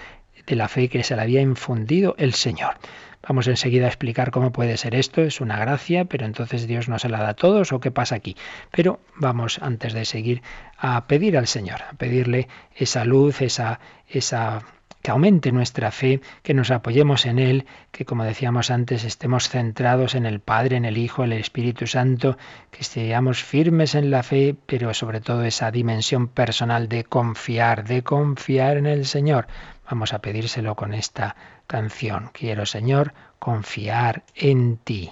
[0.47, 2.77] de la fe que se le había infundido el Señor.
[3.27, 6.99] Vamos enseguida a explicar cómo puede ser esto, es una gracia, pero entonces Dios no
[6.99, 8.37] se la da a todos o qué pasa aquí.
[8.71, 10.43] Pero vamos antes de seguir
[10.79, 14.63] a pedir al Señor, a pedirle esa luz, esa esa
[15.03, 20.15] que aumente nuestra fe, que nos apoyemos en Él, que como decíamos antes estemos centrados
[20.15, 22.37] en el Padre, en el Hijo, en el Espíritu Santo,
[22.71, 28.03] que seamos firmes en la fe, pero sobre todo esa dimensión personal de confiar, de
[28.03, 29.47] confiar en el Señor.
[29.91, 31.35] Vamos a pedírselo con esta
[31.67, 32.31] canción.
[32.33, 35.11] Quiero, Señor, confiar en ti.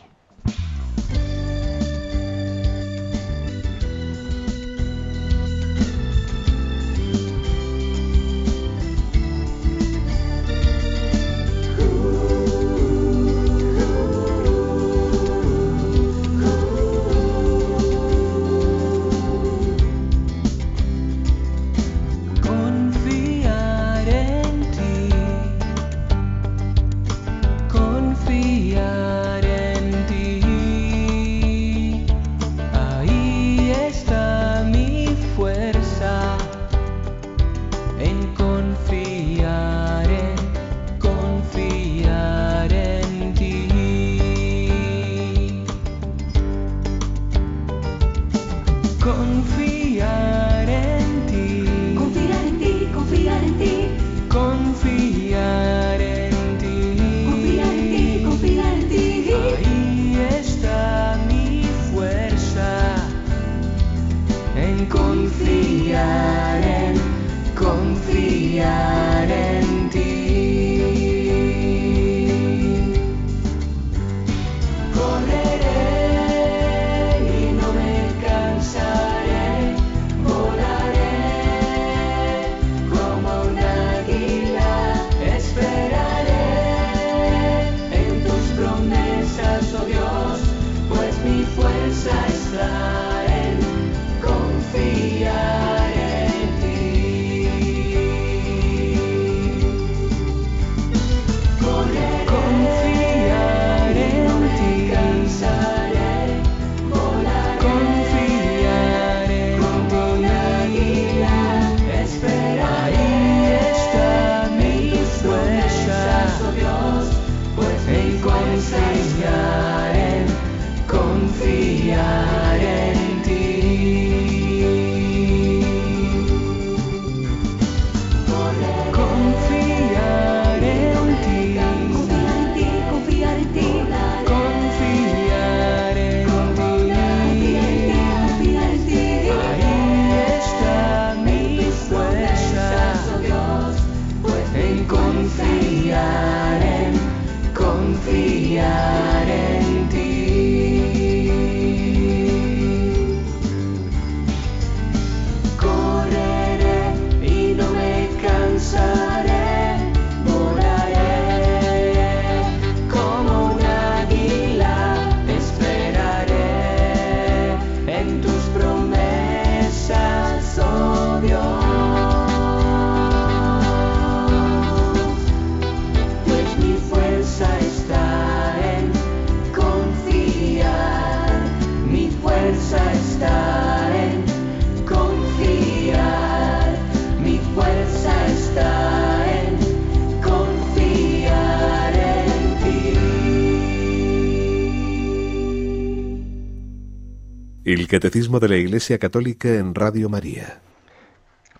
[197.75, 200.59] El Catecismo de la Iglesia Católica en Radio María.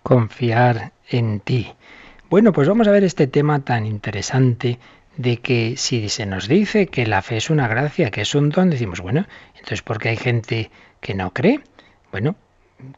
[0.01, 1.71] Confiar en ti.
[2.31, 4.79] Bueno, pues vamos a ver este tema tan interesante
[5.17, 8.49] de que si se nos dice que la fe es una gracia, que es un
[8.49, 11.59] don, decimos, bueno, entonces ¿por qué hay gente que no cree?
[12.11, 12.35] Bueno,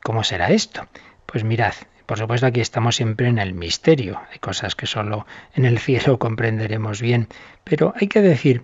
[0.04, 0.88] ¿cómo será esto?
[1.26, 1.74] Pues mirad,
[2.06, 6.18] por supuesto aquí estamos siempre en el misterio, hay cosas que solo en el cielo
[6.28, 7.28] comprenderemos bien,
[7.66, 8.62] pero hay que decir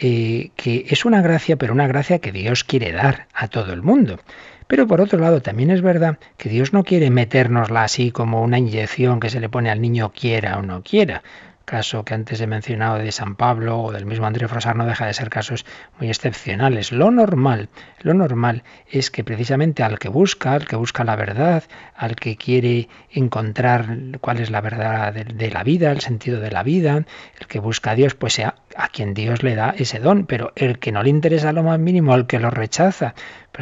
[0.00, 3.82] eh, que es una gracia, pero una gracia que Dios quiere dar a todo el
[3.82, 4.18] mundo.
[4.66, 8.58] Pero por otro lado, también es verdad que Dios no quiere metérnosla así como una
[8.58, 11.22] inyección que se le pone al niño quiera o no quiera
[11.64, 15.06] caso que antes he mencionado de San Pablo o del mismo André Frosar no deja
[15.06, 15.64] de ser casos
[15.98, 16.92] muy excepcionales.
[16.92, 17.68] Lo normal,
[18.00, 22.36] lo normal es que precisamente al que busca, al que busca la verdad, al que
[22.36, 27.04] quiere encontrar cuál es la verdad de, la vida, el sentido de la vida,
[27.38, 30.52] el que busca a Dios, pues sea a quien Dios le da ese don, pero
[30.56, 33.14] el que no le interesa lo más mínimo, el que lo rechaza,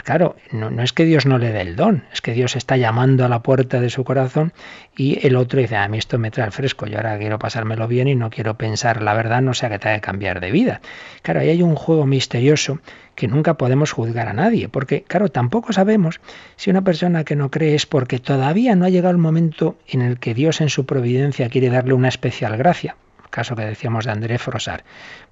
[0.03, 3.25] claro, no, es que Dios no le dé el don, es que Dios está llamando
[3.25, 4.53] a la puerta de su corazón
[4.97, 7.89] y el otro dice, a mí esto me trae el fresco, yo ahora quiero pasármelo
[7.89, 10.81] bien y no quiero pensar la verdad, no sea que tenga que cambiar de vida.
[11.23, 12.81] Claro, ahí hay un juego misterioso
[13.15, 16.21] que nunca podemos juzgar a nadie, porque claro, tampoco sabemos
[16.57, 20.03] si una persona que no cree es porque todavía no ha llegado el momento en
[20.03, 22.97] el que Dios en su providencia quiere darle una especial gracia
[23.29, 24.85] caso que decíamos de André Frosar.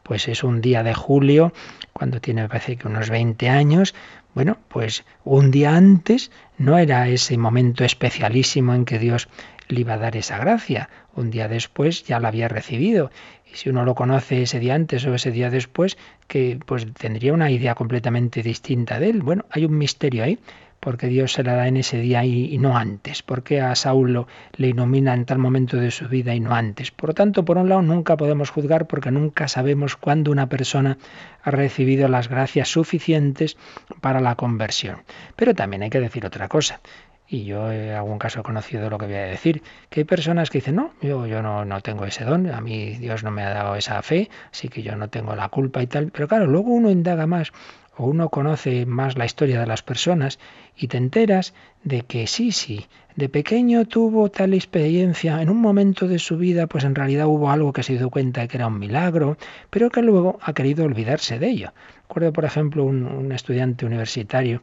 [0.03, 1.53] Pues es un día de julio,
[1.93, 3.95] cuando tiene, parece que unos 20 años,
[4.37, 9.31] bueno, pues un día antes no era ese momento especialísimo en que Dios
[9.69, 10.91] le iba a dar esa gracia.
[11.15, 13.11] Un día después ya la había recibido.
[13.51, 15.97] Y si uno lo conoce ese día antes o ese día después,
[16.29, 19.23] que pues tendría una idea completamente distinta de él.
[19.23, 20.39] Bueno, hay un misterio ahí
[20.81, 24.69] porque Dios se la da en ese día y, no antes, porque a Saulo le
[24.69, 26.91] ilumina en tal momento de su vida y no antes.
[26.91, 30.99] Por lo tanto, por un lado, nunca podemos juzgar porque nunca sabemos cuándo una persona
[31.43, 33.57] ha recibido las gracias suficientes
[34.01, 35.03] para la conversión.
[35.35, 36.81] Pero también hay que decir otra cosa.
[37.29, 40.49] Y yo en algún caso he conocido lo que voy a decir, que hay personas
[40.49, 43.43] que dicen, no, yo, yo no, no tengo ese don, a mí Dios no me
[43.43, 46.13] ha dado esa fe, así que yo no tengo la culpa y tal.
[46.13, 47.53] Pero claro, luego uno indaga más,
[47.97, 50.39] o uno conoce más la historia de las personas
[50.77, 56.07] y te enteras de que sí, sí, de pequeño tuvo tal experiencia, en un momento
[56.07, 58.67] de su vida pues en realidad hubo algo que se dio cuenta de que era
[58.67, 59.39] un milagro,
[59.71, 61.73] pero que luego ha querido olvidarse de ello.
[62.09, 64.63] Recuerdo, por ejemplo, un, un estudiante universitario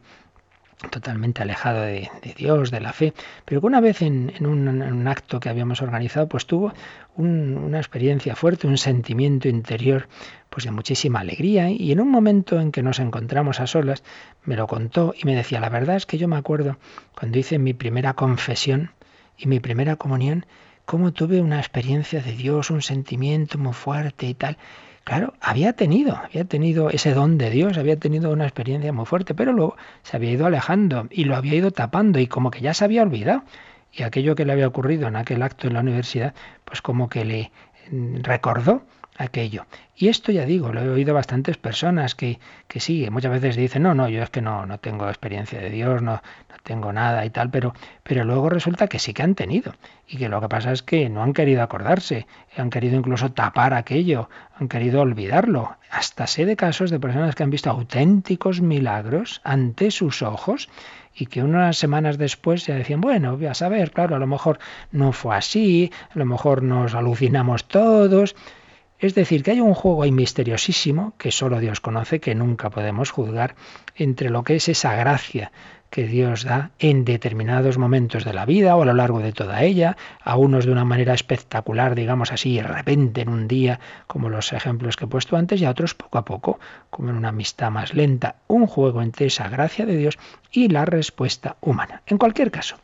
[0.90, 3.14] totalmente alejado de, Dios, de la fe,
[3.44, 6.72] pero que una vez en, un, acto que habíamos organizado, pues tuvo
[7.16, 10.08] una experiencia fuerte, un sentimiento interior,
[10.54, 14.04] pues de muchísima alegría, y en un momento en que nos encontramos a solas,
[14.44, 16.76] me lo contó y me decía, la verdad es que yo me acuerdo
[17.18, 18.92] cuando hice mi primera confesión
[19.36, 20.46] y mi primera comunión,
[20.84, 24.56] cómo tuve una experiencia de Dios, un sentimiento muy fuerte y tal,
[25.02, 29.34] Claro, había tenido, había tenido ese don de Dios, había tenido una experiencia muy fuerte,
[29.34, 32.72] pero luego se había ido alejando y lo había ido tapando y como que ya
[32.72, 33.42] se había olvidado.
[33.92, 36.32] Y aquello que le había ocurrido en aquel acto en la universidad,
[36.64, 37.52] pues como que le
[37.90, 38.84] mm, recordó
[39.16, 39.66] aquello.
[39.96, 43.82] Y esto ya digo, lo he oído bastantes personas que, que sí, muchas veces dicen,
[43.82, 47.24] no, no, yo es que no, no tengo experiencia de Dios, no, no tengo nada
[47.24, 49.74] y tal, pero, pero luego resulta que sí que han tenido.
[50.08, 53.72] Y que lo que pasa es que no han querido acordarse, han querido incluso tapar
[53.72, 55.76] aquello, han querido olvidarlo.
[55.90, 60.68] Hasta sé de casos de personas que han visto auténticos milagros ante sus ojos
[61.14, 64.58] y que unas semanas después ya decían, bueno, voy a saber, claro, a lo mejor
[64.90, 68.34] no fue así, a lo mejor nos alucinamos todos.
[68.98, 73.10] Es decir, que hay un juego ahí misteriosísimo que solo Dios conoce, que nunca podemos
[73.10, 73.56] juzgar,
[73.96, 75.50] entre lo que es esa gracia
[75.94, 79.62] que Dios da en determinados momentos de la vida o a lo largo de toda
[79.62, 83.78] ella, a unos de una manera espectacular, digamos así, de repente en un día,
[84.08, 86.58] como los ejemplos que he puesto antes, y a otros poco a poco,
[86.90, 90.18] como en una amistad más lenta, un juego entre esa gracia de Dios
[90.50, 92.02] y la respuesta humana.
[92.06, 92.76] En cualquier caso,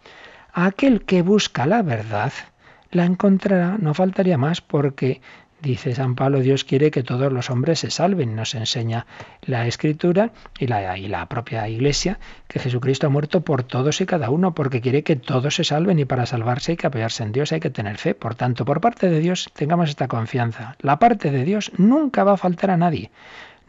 [0.53, 2.33] aquel que busca la verdad,
[2.93, 5.21] la encontrará, no faltaría más, porque
[5.63, 8.35] Dice San Pablo, Dios quiere que todos los hombres se salven.
[8.35, 9.07] Nos enseña
[9.43, 14.07] la Escritura y la, y la, propia Iglesia que Jesucristo ha muerto por todos y
[14.07, 17.33] cada uno, porque quiere que todos se salven y para salvarse hay que apoyarse en
[17.33, 18.15] Dios, hay que tener fe.
[18.15, 20.77] Por tanto, por parte de Dios tengamos esta confianza.
[20.81, 23.11] La parte de Dios nunca va a faltar a nadie.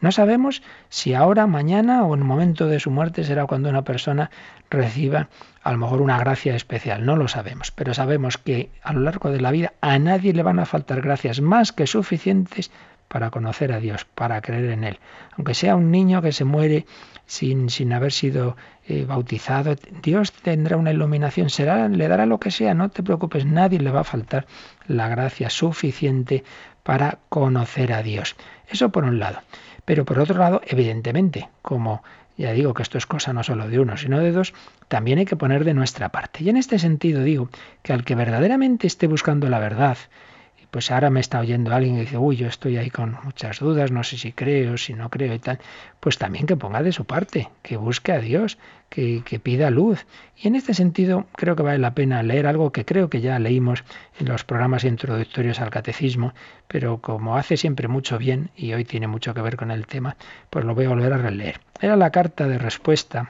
[0.00, 3.82] No sabemos si ahora, mañana o en el momento de su muerte será cuando una
[3.82, 4.30] persona
[4.68, 5.28] reciba
[5.62, 9.30] a lo mejor una gracia especial, no lo sabemos, pero sabemos que a lo largo
[9.30, 12.70] de la vida a nadie le van a faltar gracias más que suficientes
[13.08, 14.98] para conocer a Dios, para creer en Él.
[15.36, 16.86] Aunque sea un niño que se muere
[17.26, 18.56] sin, sin haber sido
[18.88, 23.44] eh, bautizado, Dios tendrá una iluminación, será, le dará lo que sea, no te preocupes,
[23.44, 24.46] nadie le va a faltar
[24.86, 26.42] la gracia suficiente
[26.82, 28.34] para conocer a Dios.
[28.68, 29.40] Eso por un lado.
[29.84, 32.02] Pero por otro lado, evidentemente, como
[32.36, 34.54] ya digo que esto es cosa no solo de uno, sino de dos,
[34.88, 36.44] también hay que poner de nuestra parte.
[36.44, 37.48] Y en este sentido digo
[37.82, 39.96] que al que verdaderamente esté buscando la verdad,
[40.72, 43.92] pues ahora me está oyendo alguien y dice, uy, yo estoy ahí con muchas dudas,
[43.92, 45.58] no sé si creo, si no creo y tal,
[46.00, 48.56] pues también que ponga de su parte, que busque a Dios,
[48.88, 50.06] que, que, pida luz.
[50.34, 53.38] Y en este sentido creo que vale la pena leer algo que creo que ya
[53.38, 53.84] leímos
[54.18, 56.32] en los programas introductorios al catecismo,
[56.68, 60.16] pero como hace siempre mucho bien y hoy tiene mucho que ver con el tema,
[60.48, 61.60] pues lo voy a volver a releer.
[61.82, 63.28] Era la carta de respuesta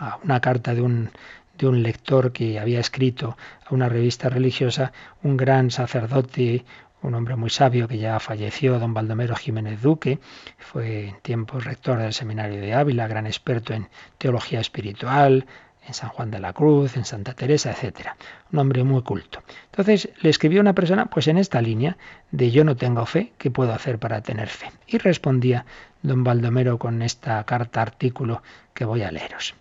[0.00, 1.10] a una carta de un,
[1.58, 4.92] de un lector que había escrito a una revista religiosa,
[5.22, 6.64] un gran sacerdote,
[7.02, 10.18] un hombre muy sabio que ya falleció, don Baldomero Jiménez Duque,
[10.58, 13.88] fue en tiempos rector del Seminario de Ávila, gran experto en
[14.18, 15.46] teología espiritual,
[15.86, 18.08] en San Juan de la Cruz, en Santa Teresa, etc.
[18.52, 19.42] Un hombre muy culto.
[19.66, 21.96] Entonces le escribió una persona, pues en esta línea
[22.32, 24.70] de yo no tengo fe, ¿qué puedo hacer para tener fe?
[24.86, 25.64] Y respondía
[26.02, 28.42] don Baldomero con esta carta artículo
[28.74, 29.54] que voy a leeros.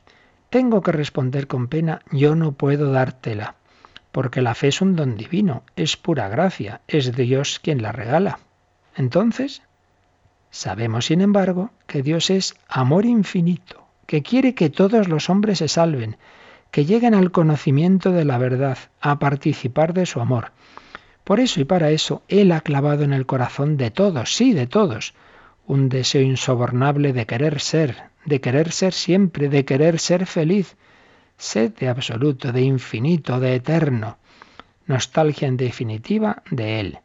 [0.55, 3.55] Tengo que responder con pena, yo no puedo dártela,
[4.13, 8.39] porque la fe es un don divino, es pura gracia, es Dios quien la regala.
[8.95, 9.63] Entonces,
[10.51, 15.67] sabemos, sin embargo, que Dios es amor infinito, que quiere que todos los hombres se
[15.67, 16.15] salven,
[16.71, 20.53] que lleguen al conocimiento de la verdad, a participar de su amor.
[21.25, 24.67] Por eso y para eso Él ha clavado en el corazón de todos, sí, de
[24.67, 25.15] todos,
[25.67, 30.75] un deseo insobornable de querer ser, de querer ser siempre, de querer ser feliz.
[31.37, 34.17] Sed de absoluto, de infinito, de eterno.
[34.87, 36.99] Nostalgia en definitiva de Él.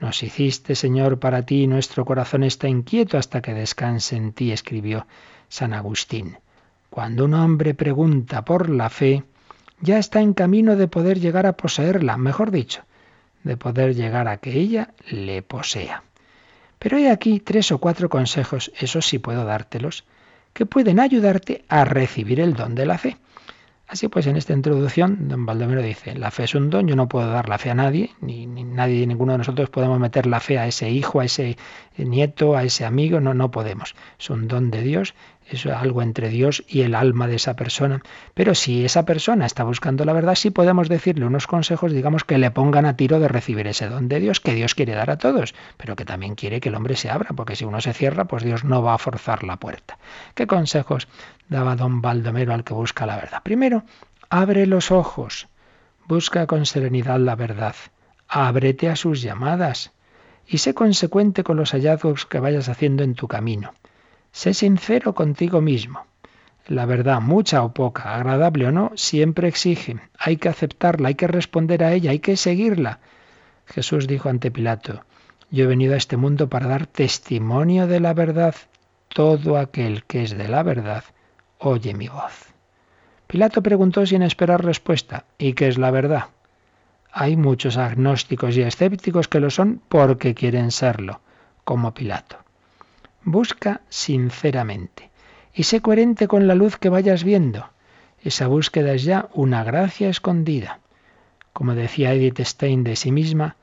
[0.00, 4.52] Nos hiciste, Señor, para ti, y nuestro corazón está inquieto hasta que descanse en ti,
[4.52, 5.06] escribió
[5.48, 6.38] San Agustín.
[6.90, 9.24] Cuando un hombre pregunta por la fe,
[9.80, 12.82] ya está en camino de poder llegar a poseerla, mejor dicho,
[13.42, 16.02] de poder llegar a que ella le posea.
[16.78, 20.04] Pero hay aquí tres o cuatro consejos, eso sí puedo dártelos,
[20.56, 23.18] que pueden ayudarte a recibir el don de la fe.
[23.86, 27.08] Así pues, en esta introducción, don Baldomero dice, la fe es un don, yo no
[27.08, 30.58] puedo dar la fe a nadie, ni, nadie, ninguno de nosotros podemos meter la fe
[30.58, 31.58] a ese hijo, a ese
[31.98, 33.94] nieto, a ese amigo, no, no podemos.
[34.18, 35.14] Es un don de Dios,
[35.48, 38.02] es algo entre Dios y el alma de esa persona.
[38.34, 42.38] Pero si esa persona está buscando la verdad, sí podemos decirle unos consejos, digamos, que
[42.38, 45.18] le pongan a tiro de recibir ese don de Dios que Dios quiere dar a
[45.18, 48.24] todos, pero que también quiere que el hombre se abra, porque si uno se cierra,
[48.24, 49.98] pues Dios no va a forzar la puerta.
[50.34, 51.08] ¿Qué consejos
[51.48, 53.42] daba don Baldomero al que busca la verdad?
[53.42, 53.84] Primero,
[54.28, 55.48] abre los ojos,
[56.06, 57.76] busca con serenidad la verdad,
[58.28, 59.92] ábrete a sus llamadas
[60.46, 63.72] y sé consecuente con los hallazgos que vayas haciendo en tu camino.
[64.36, 66.04] Sé sincero contigo mismo.
[66.66, 69.96] La verdad, mucha o poca, agradable o no, siempre exige.
[70.18, 73.00] Hay que aceptarla, hay que responder a ella, hay que seguirla.
[73.64, 75.06] Jesús dijo ante Pilato,
[75.50, 78.54] yo he venido a este mundo para dar testimonio de la verdad.
[79.08, 81.04] Todo aquel que es de la verdad,
[81.56, 82.52] oye mi voz.
[83.26, 86.26] Pilato preguntó sin esperar respuesta, ¿y qué es la verdad?
[87.10, 91.22] Hay muchos agnósticos y escépticos que lo son porque quieren serlo,
[91.64, 92.45] como Pilato.
[93.28, 95.10] Busca sinceramente
[95.52, 97.68] y sé coherente con la luz que vayas viendo.
[98.22, 100.78] Esa búsqueda es ya una gracia escondida.
[101.52, 103.56] Como decía Edith Stein de sí misma,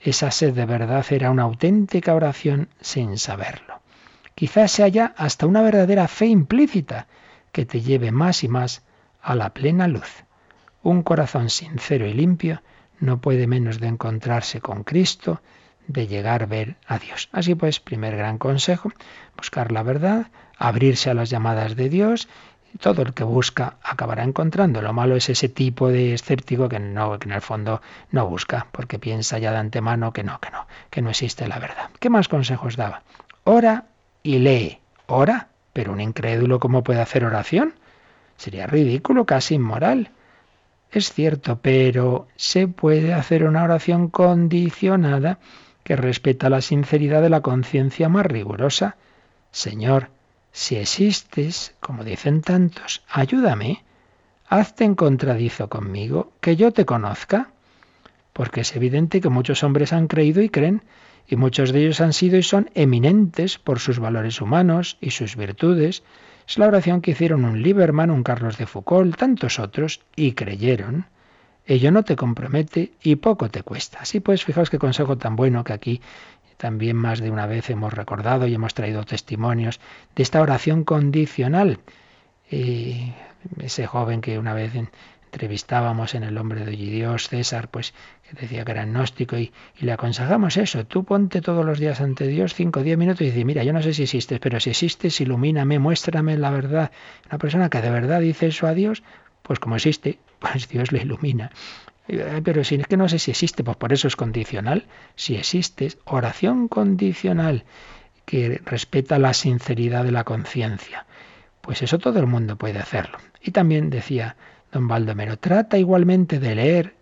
[0.00, 3.82] esa sed de verdad era una auténtica oración sin saberlo.
[4.34, 7.06] Quizás sea ya hasta una verdadera fe implícita
[7.52, 8.84] que te lleve más y más
[9.20, 10.24] a la plena luz.
[10.82, 12.62] Un corazón sincero y limpio
[13.00, 15.42] no puede menos de encontrarse con Cristo,
[15.92, 17.28] de llegar a ver a Dios.
[17.32, 18.92] Así pues, primer gran consejo,
[19.36, 22.28] buscar la verdad, abrirse a las llamadas de Dios.
[22.78, 24.80] Todo el que busca acabará encontrando.
[24.80, 27.82] Lo malo es ese tipo de escéptico que, no, que en el fondo
[28.12, 31.58] no busca, porque piensa ya de antemano que no, que no, que no existe la
[31.58, 31.90] verdad.
[31.98, 33.02] ¿Qué más consejos daba?
[33.42, 33.86] Ora
[34.22, 34.78] y lee.
[35.06, 37.74] Ora, pero un incrédulo, ¿cómo puede hacer oración?
[38.36, 40.12] Sería ridículo, casi inmoral.
[40.92, 45.38] Es cierto, pero se puede hacer una oración condicionada
[45.84, 48.96] que respeta la sinceridad de la conciencia más rigurosa.
[49.50, 50.08] Señor,
[50.52, 53.84] si existes, como dicen tantos, ayúdame,
[54.48, 57.50] hazte en contradizo conmigo, que yo te conozca.
[58.32, 60.82] Porque es evidente que muchos hombres han creído y creen,
[61.26, 65.36] y muchos de ellos han sido y son eminentes por sus valores humanos y sus
[65.36, 66.02] virtudes.
[66.48, 71.06] Es la oración que hicieron un Lieberman, un Carlos de Foucault, tantos otros, y creyeron.
[71.70, 74.00] Ello no te compromete y poco te cuesta.
[74.00, 76.00] Así pues, fijaos qué consejo tan bueno que aquí
[76.56, 79.78] también más de una vez hemos recordado y hemos traído testimonios
[80.16, 81.78] de esta oración condicional.
[82.50, 83.12] Y
[83.60, 84.72] ese joven que una vez
[85.32, 87.94] entrevistábamos en El hombre de Dios, César, pues
[88.28, 92.26] que decía que era agnóstico y, le aconsejamos eso, tú ponte todos los días ante
[92.26, 94.70] Dios cinco o diez minutos y dice, mira, yo no sé si existes, pero si
[94.70, 96.90] existes, ilumíname, muéstrame la verdad.
[97.28, 99.04] Una persona que de verdad dice eso a Dios,
[99.50, 101.50] pues como existe, pues Dios le ilumina.
[102.44, 104.86] Pero si es que no sé si existe, pues por eso es condicional.
[105.16, 107.64] Si existe, oración condicional
[108.26, 111.04] que respeta la sinceridad de la conciencia.
[111.62, 113.18] Pues eso todo el mundo puede hacerlo.
[113.42, 114.36] Y también decía
[114.70, 116.94] don Baldomero, trata igualmente de leer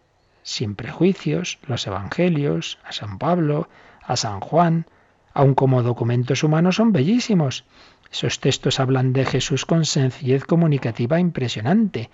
[0.43, 3.69] sin prejuicios los evangelios, a San Pablo,
[4.03, 4.87] a San Juan,
[5.35, 7.67] aun como documentos humanos son bellísimos.
[8.11, 12.09] Esos textos hablan de Jesús con sencillez comunicativa impresionante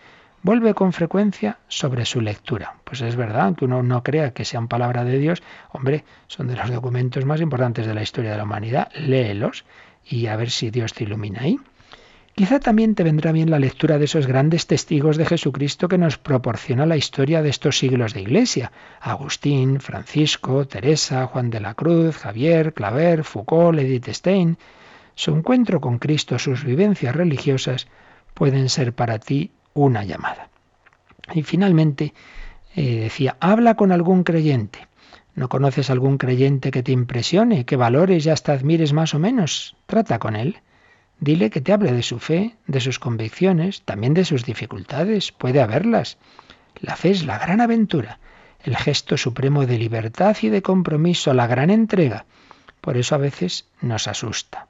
[0.45, 2.75] vuelve con frecuencia sobre su lectura.
[2.85, 5.43] Pues es verdad, aunque uno no crea que sean palabra de Dios,
[5.73, 9.65] hombre, son de los documentos más importantes de la historia de la humanidad, léelos
[10.05, 11.59] y a ver si Dios te ilumina ahí.
[12.35, 16.19] Quizá también te vendrá bien la lectura de esos grandes testigos de Jesucristo que nos
[16.19, 18.71] proporciona la historia de estos siglos de Iglesia.
[19.01, 24.59] Agustín, Francisco, Teresa, Juan de la Cruz, Javier, Claver, Foucault, Edith Stein.
[25.15, 27.87] Su encuentro con Cristo, sus vivencias religiosas,
[28.35, 30.49] pueden ser para ti una llamada.
[31.35, 32.15] Y finalmente
[32.75, 34.89] eh, decía, habla con algún creyente.
[35.35, 39.77] ¿No conoces algún creyente que te impresione, que valores y hasta admires más o menos?
[39.87, 40.59] Trata con él.
[41.19, 45.33] Dile que te hable de su fe, de sus convicciones, también de sus dificultades.
[45.33, 46.19] Puede haberlas.
[46.81, 48.19] La fe es la gran aventura,
[48.63, 52.27] el gesto supremo de libertad y de compromiso, la gran entrega.
[52.81, 54.69] Por eso a veces nos asusta.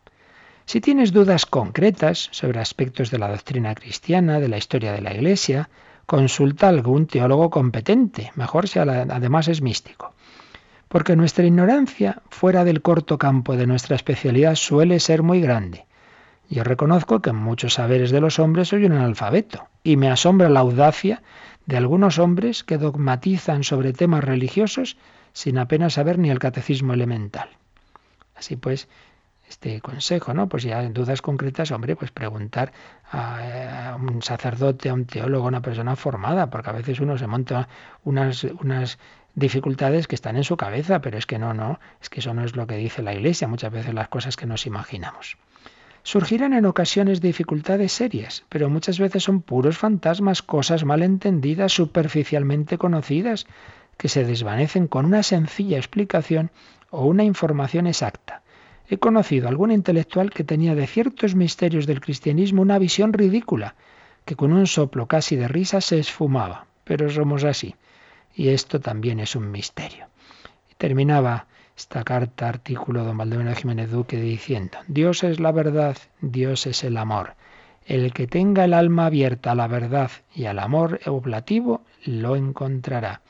[0.66, 5.12] Si tienes dudas concretas sobre aspectos de la doctrina cristiana, de la historia de la
[5.12, 5.68] Iglesia,
[6.06, 10.14] consulta a algún teólogo competente, mejor si además es místico.
[10.88, 15.86] Porque nuestra ignorancia fuera del corto campo de nuestra especialidad suele ser muy grande.
[16.48, 20.48] Yo reconozco que en muchos saberes de los hombres soy un analfabeto y me asombra
[20.48, 21.22] la audacia
[21.66, 24.96] de algunos hombres que dogmatizan sobre temas religiosos
[25.32, 27.48] sin apenas saber ni el catecismo elemental.
[28.36, 28.88] Así pues,
[29.54, 30.48] este consejo, ¿no?
[30.48, 32.72] Pues ya en dudas concretas, hombre, pues preguntar
[33.12, 37.28] a, un sacerdote, a un teólogo, a una persona formada, porque a veces uno se
[37.28, 37.68] monta
[38.02, 38.98] unas, unas
[39.36, 42.44] dificultades que están en su cabeza, pero es que no, no, es que eso no
[42.44, 45.36] es lo que dice la Iglesia, muchas veces las cosas que nos imaginamos.
[46.02, 52.76] Surgirán en ocasiones dificultades serias, pero muchas veces son puros fantasmas, cosas mal entendidas, superficialmente
[52.76, 53.46] conocidas,
[53.96, 56.50] que se desvanecen con una sencilla explicación
[56.90, 58.43] o una información exacta.
[58.88, 63.74] He conocido a algún intelectual que tenía de ciertos misterios del cristianismo una visión ridícula,
[64.24, 66.66] que con un soplo casi de risa se esfumaba.
[66.84, 67.74] Pero somos así.
[68.34, 70.06] Y esto también es un misterio.
[70.76, 76.84] terminaba esta carta, artículo don Baldomero Jiménez Duque diciendo, Dios es la verdad, Dios es
[76.84, 77.34] el amor.
[77.86, 83.22] El que tenga el alma abierta a la verdad y al amor oblativo, lo encontrará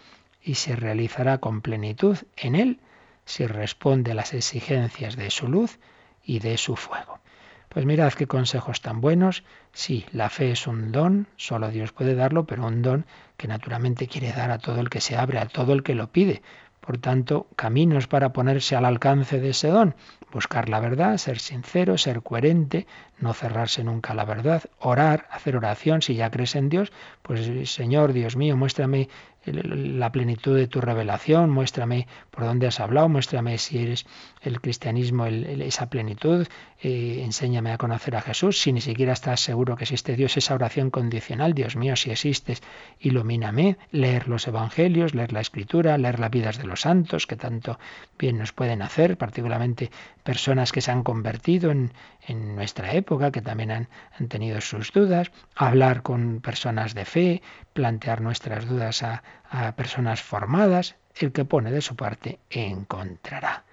[0.43, 2.81] y se realizará con plenitud en él
[3.25, 5.79] si responde a las exigencias de su luz
[6.23, 7.21] y de su fuego.
[7.69, 9.43] Pues mirad qué consejos tan buenos.
[9.73, 13.05] Sí, la fe es un don, solo Dios puede darlo, pero un don
[13.37, 16.13] que naturalmente quiere dar a todo el que se abre, a todo el que lo
[16.13, 16.43] pide.
[16.81, 19.97] Por tanto, caminos para ponerse al alcance de ese don.
[20.33, 22.87] Buscar la verdad, ser sincero, ser coherente,
[23.19, 27.71] no cerrarse nunca a la verdad, orar, hacer oración, si ya crees en Dios, pues
[27.71, 29.09] Señor, Dios mío, muéstrame
[29.47, 34.07] la plenitud de tu revelación, muéstrame por dónde has hablado, muéstrame si eres
[34.43, 36.47] el cristianismo, esa plenitud,
[36.85, 40.91] enséñame a conocer a Jesús, si ni siquiera estás seguro que existe Dios, esa oración
[40.91, 42.63] condicional, Dios mío, si existes,
[43.01, 47.79] ilumíname, leer los evangelios, leer la escritura, leer las vidas de los santos, que tanto
[48.19, 49.91] bien nos pueden hacer, particularmente
[50.23, 51.93] personas que se han convertido en,
[52.55, 53.89] nuestra época, que también han,
[54.29, 59.23] tenido sus dudas, hablar con personas de fe, plantear nuestras dudas a
[59.77, 63.65] personas formadas, el que pone de su parte encontrará.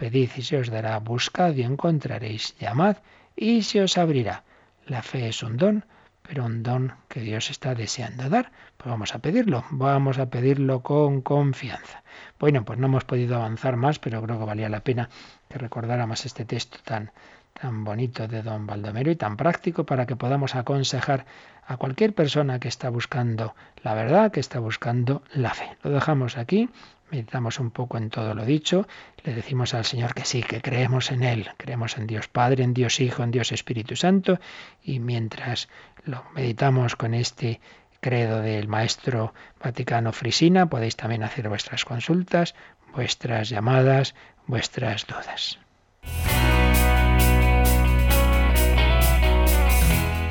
[0.00, 2.96] Pedid y se os dará, buscad y encontraréis, llamad
[3.36, 4.44] y se os abrirá.
[4.86, 5.84] La fe es un don,
[6.22, 8.50] pero un don que Dios está deseando dar.
[8.78, 12.02] Pues vamos a pedirlo, vamos a pedirlo con confianza.
[12.38, 15.10] Bueno, pues no hemos podido avanzar más, pero creo que valía la pena
[15.50, 17.12] que recordáramos este texto tan,
[17.52, 21.26] tan bonito de don Baldomero y tan práctico para que podamos aconsejar
[21.66, 25.76] a cualquier persona que está buscando la verdad, que está buscando la fe.
[25.82, 26.70] Lo dejamos aquí,
[27.10, 28.86] meditamos un poco en todo lo dicho,
[29.24, 32.74] le decimos al Señor que sí, que creemos en Él, creemos en Dios Padre, en
[32.74, 34.38] Dios Hijo, en Dios Espíritu Santo,
[34.82, 35.68] y mientras
[36.04, 37.60] lo meditamos con este
[38.00, 42.54] credo del maestro Vaticano Frisina, podéis también hacer vuestras consultas,
[42.94, 44.14] vuestras llamadas,
[44.46, 45.58] vuestras dudas.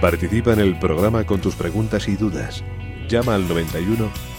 [0.01, 2.63] Participa en el programa con tus preguntas y dudas.
[3.09, 4.38] Llama al 91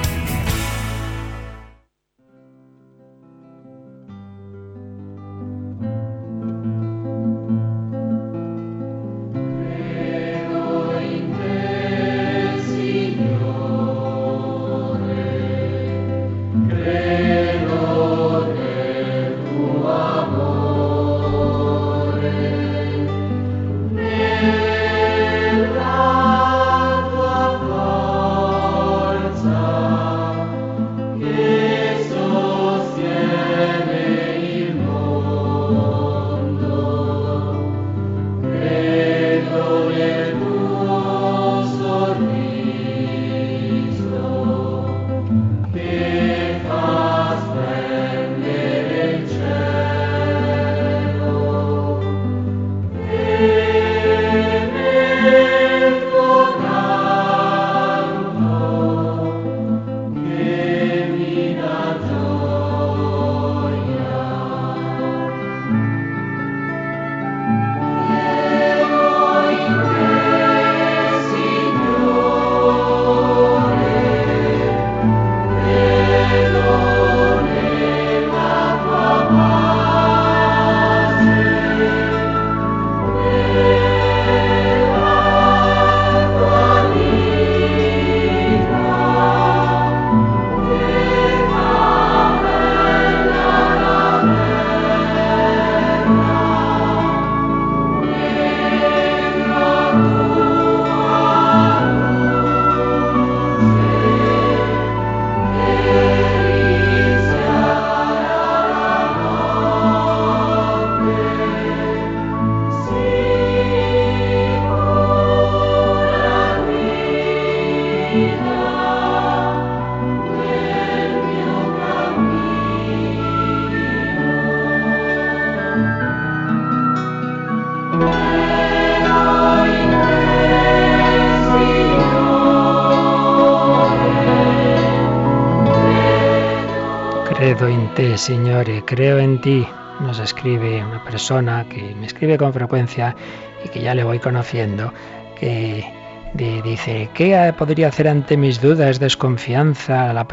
[138.01, 139.67] credo in te, Signore, creo en ti.
[139.99, 143.15] Nos escribe una persona que me escribe con frecuencia
[143.63, 144.91] y que ya le voy conociendo,
[145.39, 145.85] que
[146.33, 150.25] dice, ¿qué podría hacer ante mis dudas, desconfianza, las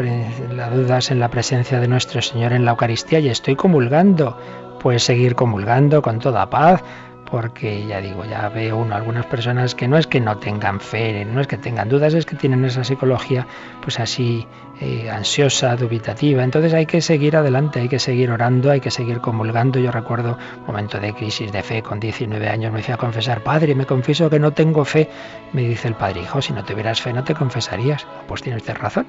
[0.54, 3.18] la dudas en la presencia de nuestro Señor en la Eucaristía?
[3.18, 4.38] Y estoy comulgando.
[4.80, 6.84] Pues seguir comulgando con toda paz,
[7.30, 11.24] porque ya digo, ya veo uno algunas personas que no es que no tengan fe,
[11.24, 13.46] no es que tengan dudas, es que tienen esa psicología
[13.82, 14.46] pues así
[14.80, 16.42] eh, ansiosa, dubitativa.
[16.42, 19.78] Entonces hay que seguir adelante, hay que seguir orando, hay que seguir comulgando.
[19.78, 23.42] Yo recuerdo un momento de crisis de fe con 19 años, me fui a confesar,
[23.42, 25.10] padre, me confieso que no tengo fe.
[25.52, 28.06] Me dice el padre, hijo, si no tuvieras fe no te confesarías.
[28.26, 29.06] Pues tienes razón.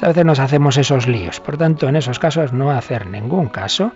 [0.00, 1.40] a veces nos hacemos esos líos.
[1.40, 3.92] Por tanto, en esos casos no hacer ningún caso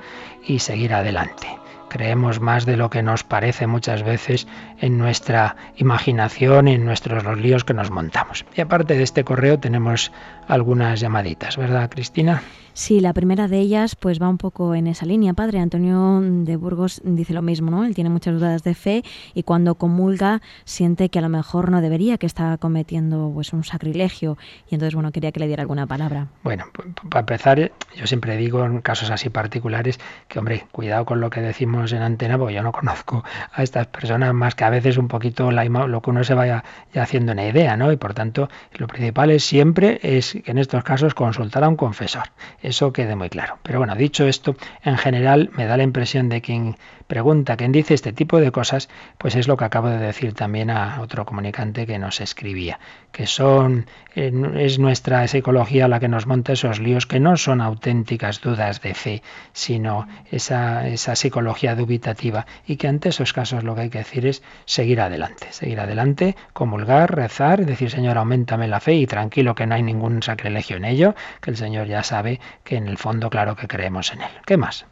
[0.47, 1.49] y seguir adelante
[1.95, 4.49] creemos más de lo que nos parece muchas veces
[4.81, 8.45] en nuestra imaginación, en nuestros los líos que nos montamos.
[8.57, 10.11] Y aparte de este correo tenemos
[10.49, 12.43] algunas llamaditas, ¿verdad, Cristina?
[12.77, 15.61] Sí, la primera de ellas pues va un poco en esa línea, padre.
[15.61, 17.85] Antonio de Burgos dice lo mismo, ¿no?
[17.85, 21.81] Él tiene muchas dudas de fe y cuando comulga siente que a lo mejor no
[21.81, 24.37] debería, que está cometiendo pues un sacrilegio
[24.69, 26.27] y entonces bueno, quería que le diera alguna palabra.
[26.43, 26.65] Bueno,
[27.11, 31.43] para empezar, yo siempre digo en casos así particulares que hombre, cuidado con lo que
[31.43, 33.23] decimos en antena, porque yo no conozco
[33.53, 36.65] a estas personas más que a veces un poquito la, lo que uno se vaya
[36.93, 37.93] ya haciendo una idea, ¿no?
[37.93, 41.77] Y por tanto, lo principal es siempre es que en estos casos consultar a un
[41.77, 42.25] confesor
[42.65, 43.59] eso quede muy claro.
[43.63, 46.77] Pero bueno, dicho esto, en general me da la impresión de quien
[47.07, 48.89] pregunta, quien dice este tipo de cosas,
[49.19, 52.79] pues es lo que acabo de decir también a otro comunicante que nos escribía,
[53.13, 58.41] que son, es nuestra psicología la que nos monta esos líos que no son auténticas
[58.41, 63.83] dudas de fe, sino esa, esa psicología dubitativa y que ante esos casos lo que
[63.83, 68.95] hay que decir es seguir adelante, seguir adelante, comulgar, rezar, decir Señor, aumentame la fe
[68.95, 72.77] y tranquilo que no hay ningún sacrilegio en ello, que el Señor ya sabe que
[72.77, 74.31] en el fondo claro que creemos en él.
[74.47, 74.87] ¿Qué más?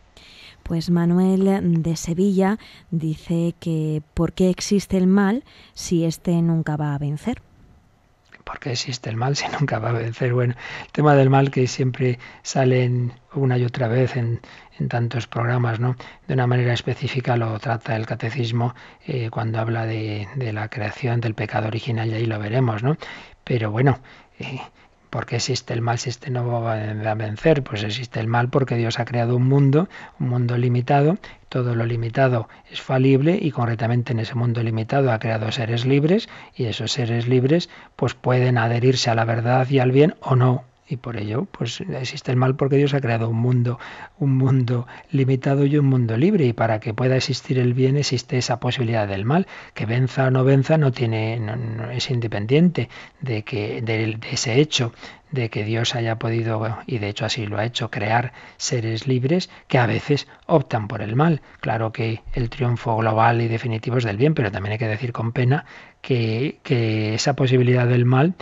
[0.63, 2.59] Pues Manuel de Sevilla
[2.91, 5.45] dice que ¿por qué existe el mal
[5.75, 7.43] si éste nunca va a vencer?
[8.45, 10.33] ¿Por qué existe el mal si nunca va a vencer?
[10.33, 14.41] Bueno, el tema del mal que siempre sale una y otra vez en,
[14.89, 15.97] tantos programas, ¿no?
[16.27, 18.75] De una manera específica lo trata el catecismo
[19.07, 22.97] eh, cuando habla de, la creación del pecado original y ahí lo veremos, ¿no?
[23.45, 24.01] Pero bueno,
[24.41, 24.61] eh,
[25.13, 27.63] ¿Por qué existe el mal si este no va a vencer?
[27.63, 31.19] Pues existe el mal porque Dios ha creado un mundo, un mundo limitado,
[31.51, 36.31] todo lo limitado es falible y concretamente en ese mundo limitado ha creado seres libres
[36.57, 40.65] y esos seres libres pues pueden adherirse a la verdad y al bien o no
[40.93, 43.79] y por ello pues existe el mal porque Dios ha creado un mundo
[44.19, 48.37] un mundo limitado y un mundo libre y para que pueda existir el bien existe
[48.37, 52.91] esa posibilidad del mal que venza o no venza no tiene no, es independiente
[53.21, 54.93] de que de ese hecho
[55.31, 59.49] de que Dios haya podido, y de hecho así lo ha hecho, crear seres libres
[59.67, 61.41] que a veces optan por el mal.
[61.61, 65.13] Claro que el triunfo global y definitivo es del bien, pero también hay que decir
[65.13, 65.65] con pena
[66.03, 68.35] que, que esa posibilidad del mal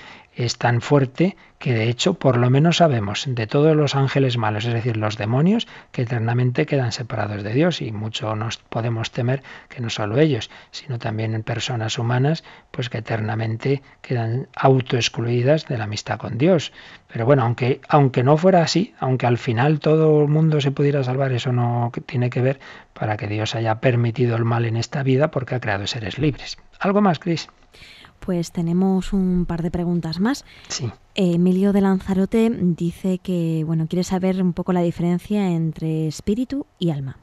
[0.45, 4.64] es tan fuerte que de hecho por lo menos sabemos de todos los ángeles malos,
[4.64, 9.43] es decir, los demonios, que eternamente quedan separados de Dios y mucho nos podemos temer
[9.68, 15.76] que no solo ellos, sino también en personas humanas, pues que eternamente quedan autoexcluidas de
[15.76, 16.72] la amistad con Dios.
[17.12, 21.05] Pero bueno, aunque, aunque no fuera así, aunque al final todo el mundo se pudiera
[21.05, 22.61] salvar, eso no tiene que ver
[22.95, 26.57] para que Dios haya permitido el mal en esta vida porque ha creado seres libres.
[26.78, 27.49] ¿Algo más, Cris?
[28.21, 30.45] Pues tenemos un par de preguntas más.
[30.68, 30.91] Sí.
[31.14, 36.91] Emilio de Lanzarote dice que bueno quiere saber un poco la diferencia entre espíritu y
[36.91, 37.16] alma.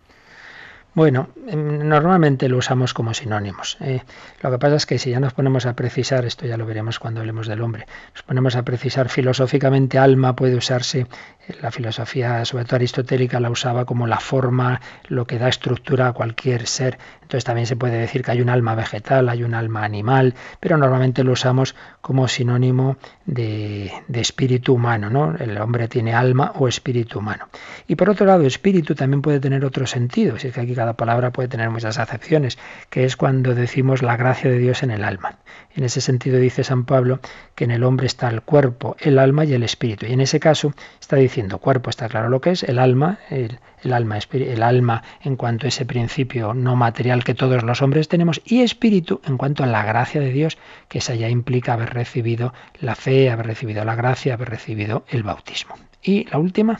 [0.93, 3.77] Bueno, em, normalmente lo usamos como sinónimos.
[3.81, 4.01] Eh.
[4.41, 6.97] lo que pasa es que si ya nos ponemos a precisar, esto ya lo veremos
[6.97, 11.01] cuando hablemos del hombre, nos ponemos a precisar filosóficamente, alma puede usarse,
[11.47, 16.07] eh, la filosofía, sobre todo aristotélica, la usaba como la forma, lo que da estructura
[16.07, 16.97] a cualquier ser.
[17.21, 20.77] Entonces también se puede decir que hay un alma vegetal, hay un alma animal, pero
[20.77, 21.75] normalmente lo usamos
[22.07, 22.95] como sinónimo
[23.25, 25.35] de, espíritu humano, ¿no?
[25.35, 27.49] El hombre tiene alma o espíritu humano.
[27.85, 30.93] Y por otro lado, espíritu también puede tener otro sentido, si es que aquí cada
[30.93, 32.57] palabra puede tener muchas acepciones,
[32.89, 35.39] que es cuando decimos la gracia de Dios en el alma.
[35.75, 37.19] En ese sentido dice San Pablo
[37.55, 40.05] que en el hombre está el cuerpo, el alma y el espíritu.
[40.05, 43.59] Y en ese caso está diciendo cuerpo, está claro lo que es, el alma, el,
[43.91, 48.41] alma, el alma en cuanto a ese principio no material que todos los hombres tenemos,
[48.45, 52.53] y espíritu en cuanto a la gracia de Dios, que esa ya implica haber recibido
[52.79, 55.75] la fe, haber recibido la gracia, haber recibido el bautismo.
[56.01, 56.79] Y la última.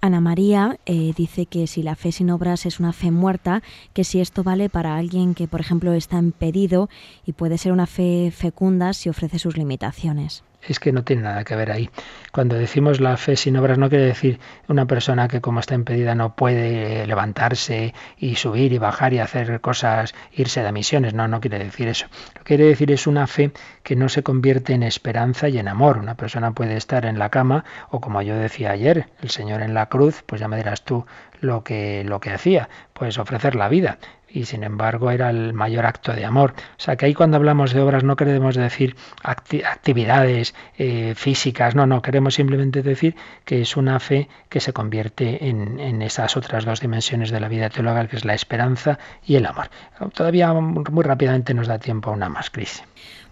[0.00, 3.62] Ana María eh, dice que si la fe sin obras es una fe muerta,
[3.94, 6.88] que si esto vale para alguien que, por ejemplo, está impedido
[7.26, 10.44] y puede ser una fe fecunda si ofrece sus limitaciones.
[10.62, 11.90] Es que no tiene nada que ver ahí.
[12.32, 14.38] Cuando decimos la fe sin obras no quiere decir
[14.68, 19.60] una persona que como está impedida no puede levantarse y subir y bajar y hacer
[19.60, 21.14] cosas, irse de misiones.
[21.14, 22.06] No, no quiere decir eso.
[22.34, 23.52] Lo que quiere decir es una fe
[23.82, 25.98] que no se convierte en esperanza y en amor.
[25.98, 29.74] Una persona puede estar en la cama o como yo decía ayer, el Señor en
[29.74, 31.06] la cruz, pues ya me dirás tú
[31.40, 33.98] lo que, lo que hacía, pues ofrecer la vida
[34.30, 36.54] y sin embargo era el mayor acto de amor.
[36.76, 41.86] O sea que ahí cuando hablamos de obras no queremos decir actividades eh, físicas, no,
[41.86, 46.64] no, queremos simplemente decir que es una fe que se convierte en, en, esas otras
[46.64, 49.70] dos dimensiones de la vida teologal, que es la esperanza y el amor.
[50.14, 52.82] Todavía muy rápidamente nos da tiempo a una más, Cris.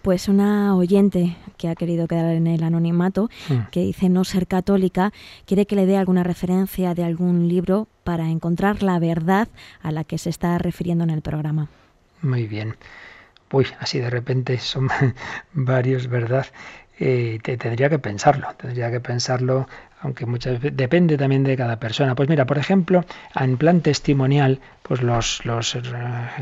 [0.07, 3.71] Pues una oyente que ha querido quedar en el anonimato, mm.
[3.71, 5.11] que dice no ser católica,
[5.45, 9.49] quiere que le dé alguna referencia de algún libro para encontrar la verdad
[9.81, 11.67] a la que se está refiriendo en el programa.
[12.21, 12.77] Muy bien.
[13.51, 14.87] Uy, así de repente son
[15.51, 16.45] varios, ¿verdad?
[17.01, 19.67] Eh, te, tendría que pensarlo, tendría que pensarlo
[20.01, 22.15] aunque muchas veces depende también de cada persona.
[22.15, 23.03] Pues mira, por ejemplo,
[23.35, 25.81] en plan testimonial, pues los, los eh,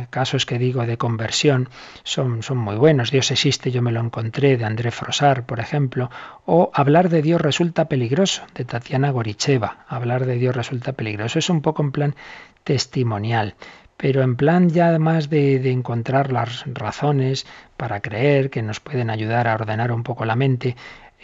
[0.10, 1.70] casos que digo de conversión
[2.04, 3.12] son, son muy buenos.
[3.12, 6.10] Dios existe, yo me lo encontré, de André Frosar, por ejemplo.
[6.46, 9.86] O Hablar de Dios resulta peligroso, de Tatiana Goricheva.
[9.88, 11.40] Hablar de Dios resulta peligroso.
[11.40, 12.16] Es un poco en plan
[12.64, 13.56] testimonial
[13.98, 17.46] pero en plan ya más de, de, encontrar las razones
[17.78, 20.76] para creer que nos pueden ayudar a ordenar un poco la mente,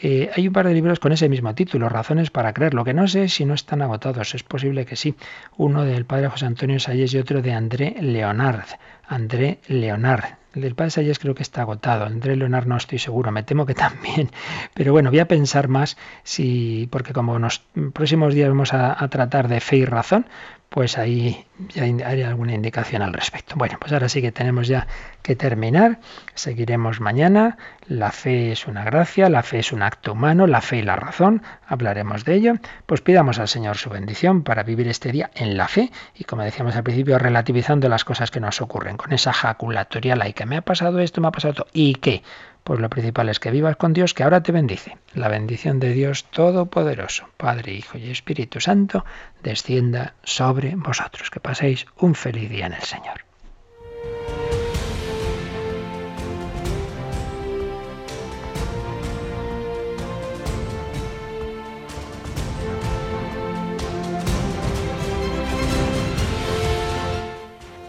[0.03, 2.73] eh, hay un par de libros con ese mismo título, Razones para creer.
[2.73, 5.15] Lo que no sé si no están agotados, es posible que sí.
[5.57, 8.65] Uno del padre José Antonio Salles y otro de André Leonard.
[9.11, 10.37] André Leonard.
[10.53, 12.05] El del padre creo que está agotado.
[12.05, 14.31] André Leonard no estoy seguro, me temo que también.
[14.73, 17.59] Pero bueno, voy a pensar más si, porque como en los
[17.93, 20.25] próximos días vamos a tratar de fe y razón,
[20.71, 23.55] pues ahí ya hay alguna indicación al respecto.
[23.57, 24.87] Bueno, pues ahora sí que tenemos ya
[25.21, 25.99] que terminar.
[26.33, 27.57] Seguiremos mañana.
[27.87, 30.95] La fe es una gracia, la fe es un acto humano, la fe y la
[30.95, 31.43] razón.
[31.67, 32.53] Hablaremos de ello.
[32.85, 36.43] Pues pidamos al Señor su bendición para vivir este día en la fe y, como
[36.43, 40.45] decíamos al principio, relativizando las cosas que nos ocurren, con esa jaculatoria laica.
[40.45, 41.67] Me ha pasado esto, me ha pasado esto.
[41.73, 42.21] ¿Y qué?
[42.63, 44.97] Pues lo principal es que vivas con Dios, que ahora te bendice.
[45.15, 49.03] La bendición de Dios Todopoderoso, Padre, Hijo y Espíritu Santo,
[49.41, 51.31] descienda sobre vosotros.
[51.31, 53.30] Que paséis un feliz día en el Señor.